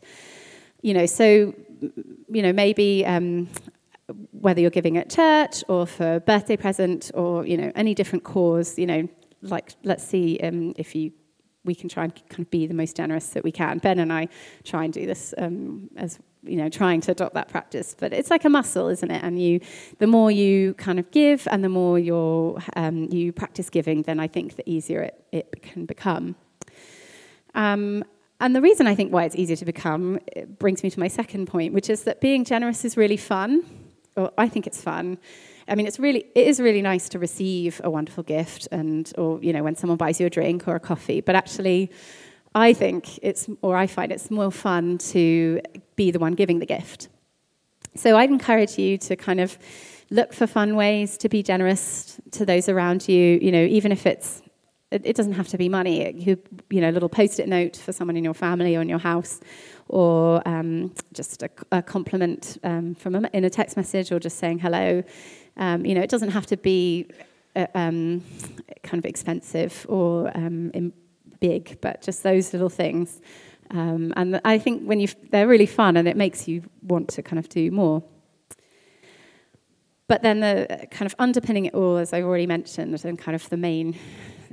You 0.81 0.95
know, 0.95 1.05
so, 1.05 1.53
you 2.27 2.41
know, 2.41 2.51
maybe 2.51 3.05
um, 3.05 3.49
whether 4.41 4.59
you're 4.61 4.69
giving 4.69 4.97
at 4.97 5.09
church 5.09 5.63
or 5.67 5.85
for 5.85 6.15
a 6.15 6.19
birthday 6.19 6.57
present 6.57 7.11
or, 7.13 7.45
you 7.45 7.57
know, 7.57 7.71
any 7.75 7.93
different 7.93 8.23
cause, 8.23 8.77
you 8.77 8.85
know, 8.85 9.07
like 9.41 9.73
let's 9.83 10.03
see 10.03 10.39
um, 10.43 10.73
if 10.77 10.95
you 10.95 11.11
we 11.63 11.75
can 11.75 11.87
try 11.87 12.03
and 12.05 12.15
kind 12.29 12.39
of 12.39 12.49
be 12.49 12.65
the 12.65 12.73
most 12.73 12.95
generous 12.95 13.27
that 13.29 13.43
we 13.43 13.51
can. 13.51 13.77
Ben 13.77 13.99
and 13.99 14.11
I 14.11 14.29
try 14.63 14.83
and 14.83 14.91
do 14.91 15.05
this 15.05 15.31
um, 15.37 15.89
as 15.95 16.17
you 16.43 16.57
know, 16.57 16.69
trying 16.69 17.01
to 17.01 17.11
adopt 17.11 17.35
that 17.35 17.49
practice. 17.49 17.95
But 17.97 18.13
it's 18.13 18.29
like 18.29 18.45
a 18.45 18.49
muscle, 18.49 18.87
isn't 18.87 19.11
it? 19.11 19.23
And 19.23 19.39
you, 19.39 19.59
the 19.99 20.07
more 20.07 20.31
you 20.31 20.73
kind 20.73 20.99
of 20.99 21.11
give, 21.11 21.47
and 21.51 21.63
the 21.63 21.69
more 21.69 21.99
you 21.99 22.57
um, 22.75 23.09
you 23.11 23.31
practice 23.31 23.69
giving, 23.69 24.01
then 24.03 24.19
I 24.19 24.27
think 24.27 24.55
the 24.55 24.67
easier 24.69 25.01
it, 25.01 25.23
it 25.31 25.61
can 25.61 25.85
become. 25.85 26.35
Um, 27.53 28.03
and 28.39 28.55
the 28.55 28.61
reason 28.61 28.87
I 28.87 28.95
think 28.95 29.13
why 29.13 29.25
it's 29.25 29.35
easier 29.35 29.55
to 29.57 29.65
become 29.65 30.19
brings 30.57 30.81
me 30.81 30.89
to 30.89 30.99
my 30.99 31.07
second 31.07 31.45
point, 31.45 31.73
which 31.73 31.89
is 31.89 32.03
that 32.03 32.21
being 32.21 32.43
generous 32.43 32.83
is 32.83 32.97
really 32.97 33.17
fun. 33.17 33.63
Or 34.21 34.31
I 34.37 34.47
think 34.47 34.67
it's 34.67 34.81
fun. 34.81 35.17
I 35.67 35.75
mean, 35.75 35.87
it's 35.87 35.99
really 35.99 36.25
it 36.35 36.47
is 36.47 36.59
really 36.59 36.81
nice 36.81 37.09
to 37.09 37.19
receive 37.19 37.81
a 37.83 37.89
wonderful 37.89 38.23
gift, 38.23 38.67
and 38.71 39.11
or 39.17 39.39
you 39.41 39.53
know 39.53 39.63
when 39.63 39.75
someone 39.75 39.97
buys 39.97 40.19
you 40.19 40.25
a 40.25 40.29
drink 40.29 40.67
or 40.67 40.75
a 40.75 40.79
coffee. 40.79 41.21
But 41.21 41.35
actually, 41.35 41.91
I 42.53 42.73
think 42.73 43.17
it's, 43.21 43.47
or 43.61 43.77
I 43.77 43.87
find 43.87 44.11
it's 44.11 44.29
more 44.29 44.51
fun 44.51 44.97
to 44.97 45.61
be 45.95 46.11
the 46.11 46.19
one 46.19 46.33
giving 46.33 46.59
the 46.59 46.65
gift. 46.65 47.07
So 47.95 48.17
I'd 48.17 48.29
encourage 48.29 48.77
you 48.77 48.97
to 48.99 49.15
kind 49.15 49.39
of 49.39 49.57
look 50.09 50.33
for 50.33 50.47
fun 50.47 50.75
ways 50.75 51.17
to 51.17 51.29
be 51.29 51.43
generous 51.43 52.19
to 52.31 52.45
those 52.45 52.67
around 52.67 53.07
you, 53.07 53.39
you 53.41 53.51
know, 53.51 53.63
even 53.63 53.91
if 53.91 54.05
it's, 54.05 54.41
it, 54.91 55.15
doesn't 55.15 55.33
have 55.33 55.47
to 55.49 55.57
be 55.57 55.69
money. 55.69 56.13
You, 56.13 56.37
you 56.69 56.81
know, 56.81 56.89
a 56.89 56.91
little 56.91 57.09
post-it 57.09 57.47
note 57.47 57.77
for 57.77 57.91
someone 57.91 58.17
in 58.17 58.23
your 58.23 58.33
family 58.33 58.75
or 58.75 58.81
in 58.81 58.89
your 58.89 58.99
house, 58.99 59.39
or 59.87 60.47
um, 60.47 60.93
just 61.13 61.43
a, 61.43 61.49
a 61.71 61.81
compliment 61.81 62.57
um, 62.63 62.95
from 62.95 63.15
a, 63.15 63.29
in 63.33 63.45
a 63.45 63.49
text 63.49 63.77
message, 63.77 64.11
or 64.11 64.19
just 64.19 64.37
saying 64.37 64.59
hello. 64.59 65.03
Um, 65.57 65.85
you 65.85 65.95
know, 65.95 66.01
it 66.01 66.09
doesn't 66.09 66.31
have 66.31 66.45
to 66.47 66.57
be 66.57 67.07
uh, 67.55 67.67
um, 67.75 68.23
kind 68.83 68.99
of 68.99 69.05
expensive 69.05 69.85
or 69.89 70.31
um, 70.35 70.93
big, 71.39 71.79
but 71.81 72.01
just 72.01 72.23
those 72.23 72.53
little 72.53 72.69
things. 72.69 73.21
Um, 73.71 74.13
and 74.17 74.41
I 74.43 74.57
think 74.57 74.83
when 74.83 74.99
you 74.99 75.07
they're 75.29 75.47
really 75.47 75.65
fun 75.65 75.95
and 75.97 76.07
it 76.07 76.17
makes 76.17 76.47
you 76.47 76.63
want 76.83 77.07
to 77.09 77.21
kind 77.21 77.39
of 77.39 77.47
do 77.49 77.71
more. 77.71 78.03
But 80.07 80.23
then 80.23 80.41
the 80.41 80.87
kind 80.91 81.05
of 81.05 81.15
underpinning 81.19 81.65
it 81.65 81.73
all, 81.73 81.95
as 81.95 82.11
I've 82.11 82.25
already 82.25 82.47
mentioned, 82.47 83.05
and 83.05 83.17
kind 83.17 83.33
of 83.33 83.47
the 83.49 83.55
main, 83.55 83.97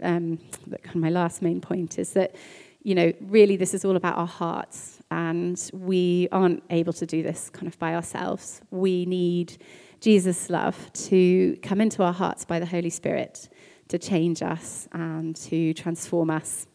um, 0.03 0.39
the, 0.67 0.79
kind 0.79 0.97
of 0.97 1.03
my 1.03 1.11
last 1.11 1.43
main 1.43 1.61
point 1.61 1.99
is 1.99 2.13
that, 2.13 2.35
you 2.83 2.95
know, 2.95 3.13
really 3.21 3.57
this 3.57 3.75
is 3.75 3.85
all 3.85 3.97
about 3.97 4.17
our 4.17 4.27
hearts, 4.27 5.01
and 5.11 5.71
we 5.73 6.29
aren't 6.33 6.63
able 6.71 6.93
to 6.95 7.07
do 7.07 7.23
this 7.23 7.51
kind 7.51 7.67
of 7.67 7.79
by 7.79 7.95
ourselves. 7.95 8.61
We 8.71 9.07
need 9.07 9.57
Jesus' 10.01 10.51
love 10.51 10.93
to 10.93 11.57
come 11.63 11.81
into 11.81 12.03
our 12.03 12.13
hearts 12.13 12.45
by 12.45 12.59
the 12.59 12.67
Holy 12.67 12.91
Spirit 12.91 13.49
to 13.89 13.99
change 13.99 14.43
us 14.43 14.87
and 14.93 15.35
to 15.35 15.73
transform 15.75 16.31
us 16.31 16.67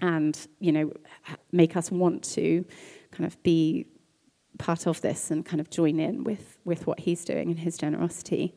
and 0.00 0.48
you 0.58 0.72
know 0.72 0.92
make 1.52 1.76
us 1.76 1.90
want 1.90 2.24
to 2.24 2.64
kind 3.12 3.26
of 3.26 3.40
be 3.42 3.86
part 4.58 4.86
of 4.86 5.00
this 5.00 5.30
and 5.30 5.46
kind 5.46 5.60
of 5.60 5.70
join 5.70 5.98
in 5.98 6.24
with 6.24 6.58
with 6.64 6.86
what 6.86 7.00
he's 7.00 7.24
doing 7.24 7.50
and 7.50 7.60
his 7.60 7.78
generosity. 7.78 8.54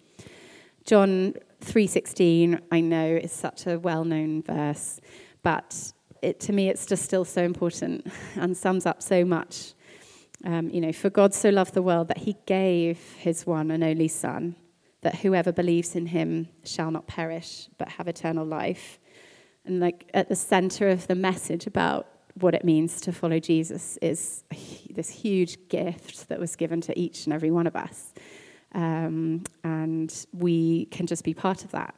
John 0.86 1.34
3:16 1.62 2.60
I 2.71 2.80
know 2.80 3.08
is 3.08 3.32
such 3.32 3.65
a 3.65 3.80
well-known 3.80 4.43
verse, 4.43 5.02
but 5.41 5.93
it, 6.21 6.39
to 6.41 6.54
me 6.54 6.69
it's 6.69 6.86
just 6.86 7.04
still 7.04 7.26
so 7.26 7.43
important 7.43 8.06
and 8.36 8.56
sums 8.56 8.86
up 8.86 9.02
so 9.02 9.26
much. 9.26 9.74
Um, 10.43 10.69
you 10.69 10.80
know, 10.80 10.91
for 10.91 11.10
God 11.10 11.34
so 11.34 11.50
loved 11.50 11.74
the 11.74 11.82
world 11.82 12.08
that 12.10 12.19
he 12.19 12.38
gave 12.45 13.00
his 13.17 13.48
one 13.48 13.71
and 13.71 13.84
only 13.84 14.08
son, 14.08 14.56
that 15.02 15.15
whoever 15.15 15.52
believes 15.52 15.95
in 15.95 16.06
him 16.06 16.50
shall 16.63 16.91
not 16.91 17.08
perish 17.08 17.67
but 17.80 17.89
have 17.89 18.08
eternal 18.08 18.45
life. 18.45 19.00
And 19.65 19.80
like 19.80 20.08
at 20.13 20.30
the 20.30 20.36
center 20.36 20.89
of 20.89 21.08
the 21.08 21.15
message 21.15 21.65
about 21.65 22.08
what 22.36 22.54
it 22.54 22.63
means 22.63 23.02
to 23.02 23.12
follow 23.12 23.39
Jesus 23.39 23.98
is 24.04 24.43
this 24.91 25.10
huge 25.10 25.67
gift 25.67 26.30
that 26.30 26.39
was 26.39 26.56
given 26.56 26.80
to 26.82 27.00
each 27.00 27.26
and 27.26 27.34
every 27.34 27.50
one 27.50 27.65
of 27.65 27.76
us. 27.76 28.13
Um, 28.75 29.43
and 29.63 30.13
we 30.33 30.85
can 30.88 31.07
just 31.07 31.23
be 31.23 31.33
part 31.33 31.63
of 31.63 31.71
that 31.71 31.95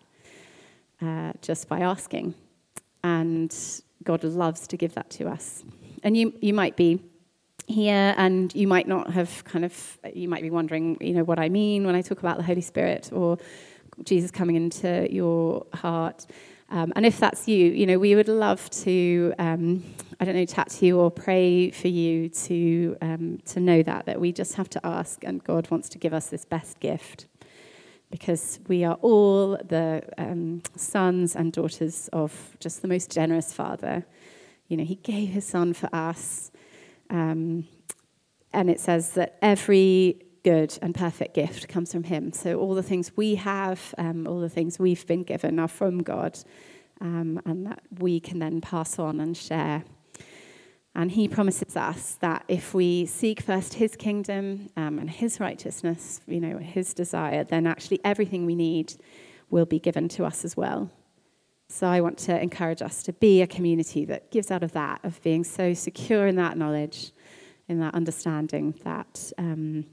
uh, 1.02 1.34
just 1.42 1.68
by 1.68 1.80
asking. 1.80 2.36
And 3.04 3.54
God 4.04 4.24
loves 4.24 4.68
to 4.68 4.78
give 4.78 4.94
that 4.94 5.10
to 5.12 5.28
us. 5.28 5.64
And 6.04 6.16
you, 6.16 6.34
you 6.40 6.54
might 6.54 6.78
be 6.78 7.02
here 7.66 8.14
and 8.18 8.54
you 8.56 8.68
might 8.68 8.88
not 8.88 9.12
have 9.12 9.44
kind 9.44 9.66
of, 9.66 9.98
you 10.14 10.30
might 10.30 10.44
be 10.44 10.52
wondering, 10.52 10.98
you 11.02 11.14
know, 11.14 11.24
what 11.24 11.40
I 11.40 11.50
mean 11.50 11.86
when 11.86 11.96
I 11.96 12.02
talk 12.02 12.20
about 12.20 12.38
the 12.38 12.44
Holy 12.44 12.62
Spirit 12.62 13.10
or 13.12 13.38
Jesus 14.04 14.30
coming 14.30 14.56
into 14.56 15.08
your 15.12 15.66
heart. 15.74 16.28
Um, 16.70 16.92
and 16.96 17.06
if 17.06 17.20
that's 17.20 17.48
you, 17.48 17.72
you 17.72 17.86
know, 17.86 17.98
we 17.98 18.16
would 18.16 18.28
love 18.28 18.70
to, 18.70 19.34
um, 19.40 19.84
I 20.20 20.26
don't 20.26 20.36
know, 20.36 20.46
chat 20.46 20.70
to 20.70 20.86
you 20.86 21.00
or 21.00 21.10
pray 21.10 21.72
for 21.72 21.88
you 21.88 22.28
to, 22.30 22.98
um, 23.02 23.40
to 23.46 23.60
know 23.60 23.82
that, 23.84 24.06
that 24.06 24.20
we 24.20 24.34
just 24.34 24.56
have 24.56 24.70
to 24.72 24.86
ask, 24.86 25.24
and 25.24 25.42
God 25.44 25.70
wants 25.72 25.88
to 25.90 25.98
give 25.98 26.14
us 26.14 26.28
this 26.28 26.44
best 26.44 26.80
gift. 26.80 27.28
Because 28.10 28.60
we 28.68 28.86
are 28.86 28.96
all 29.02 29.58
the 29.58 30.02
um, 30.18 30.62
sons 30.76 31.36
and 31.36 31.52
daughters 31.52 32.10
of 32.14 32.56
just 32.60 32.82
the 32.82 32.88
most 32.88 33.12
generous 33.12 33.52
Father. 33.52 34.06
You 34.68 34.78
know, 34.78 34.86
He 34.86 34.96
gave 34.96 35.30
His 35.30 35.46
Son 35.46 35.74
for 35.74 35.90
us. 35.94 36.52
Um, 37.10 37.68
and 38.54 38.70
it 38.70 38.80
says 38.80 39.12
that 39.12 39.38
every 39.42 40.27
good 40.48 40.80
and 40.82 40.96
perfect 40.96 41.34
gift 41.34 41.68
comes 41.68 41.92
from 41.92 42.04
Him. 42.04 42.32
So 42.32 42.58
all 42.58 42.74
the 42.74 42.82
things 42.82 43.12
we 43.18 43.36
have, 43.36 43.94
um, 43.98 44.26
all 44.26 44.40
the 44.40 44.48
things 44.48 44.80
we've 44.80 45.06
been 45.06 45.24
given 45.24 45.60
are 45.60 45.68
from 45.68 46.02
God, 46.02 46.40
um, 47.02 47.42
and 47.46 47.66
that 47.66 47.82
we 48.00 48.22
can 48.22 48.40
then 48.40 48.62
pass 48.62 48.98
on 48.98 49.20
and 49.20 49.36
share. 49.36 49.84
And 50.96 51.12
He 51.12 51.28
promises 51.28 51.76
us 51.76 52.14
that 52.22 52.46
if 52.48 52.74
we 52.74 53.06
seek 53.06 53.42
first 53.42 53.74
His 53.74 53.98
kingdom 53.98 54.70
um, 54.78 55.00
and 55.00 55.10
His 55.10 55.42
righteousness, 55.42 56.22
you 56.28 56.40
know, 56.40 56.60
His 56.60 56.94
desire, 56.94 57.44
then 57.44 57.68
actually 57.68 58.00
everything 58.06 58.46
we 58.46 58.56
need 58.56 58.94
will 59.50 59.66
be 59.66 59.80
given 59.80 60.08
to 60.08 60.24
us 60.24 60.46
as 60.46 60.56
well. 60.56 60.90
So 61.68 61.88
I 61.88 62.00
want 62.00 62.18
to 62.20 62.42
encourage 62.42 62.82
us 62.82 63.04
to 63.04 63.12
be 63.12 63.42
a 63.42 63.48
community 63.48 64.06
that 64.06 64.32
gives 64.32 64.50
out 64.50 64.64
of 64.64 64.72
that, 64.72 65.02
of 65.04 65.22
being 65.24 65.44
so 65.44 65.74
secure 65.74 66.26
in 66.26 66.38
that 66.38 66.58
knowledge, 66.58 67.12
in 67.68 67.82
that 67.82 67.94
understanding 67.94 68.76
that 68.86 69.34
um, 69.38 69.86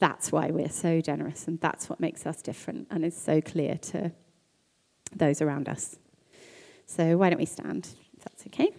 that's 0.00 0.32
why 0.32 0.50
we're 0.50 0.70
so 0.70 1.00
generous 1.00 1.46
and 1.46 1.60
that's 1.60 1.88
what 1.88 2.00
makes 2.00 2.26
us 2.26 2.42
different 2.42 2.88
and 2.90 3.04
is 3.04 3.16
so 3.16 3.40
clear 3.40 3.76
to 3.76 4.10
those 5.14 5.40
around 5.40 5.68
us. 5.68 5.96
So, 6.86 7.16
why 7.16 7.30
don't 7.30 7.38
we 7.38 7.46
stand, 7.46 7.88
if 8.16 8.24
that's 8.24 8.46
okay? 8.48 8.70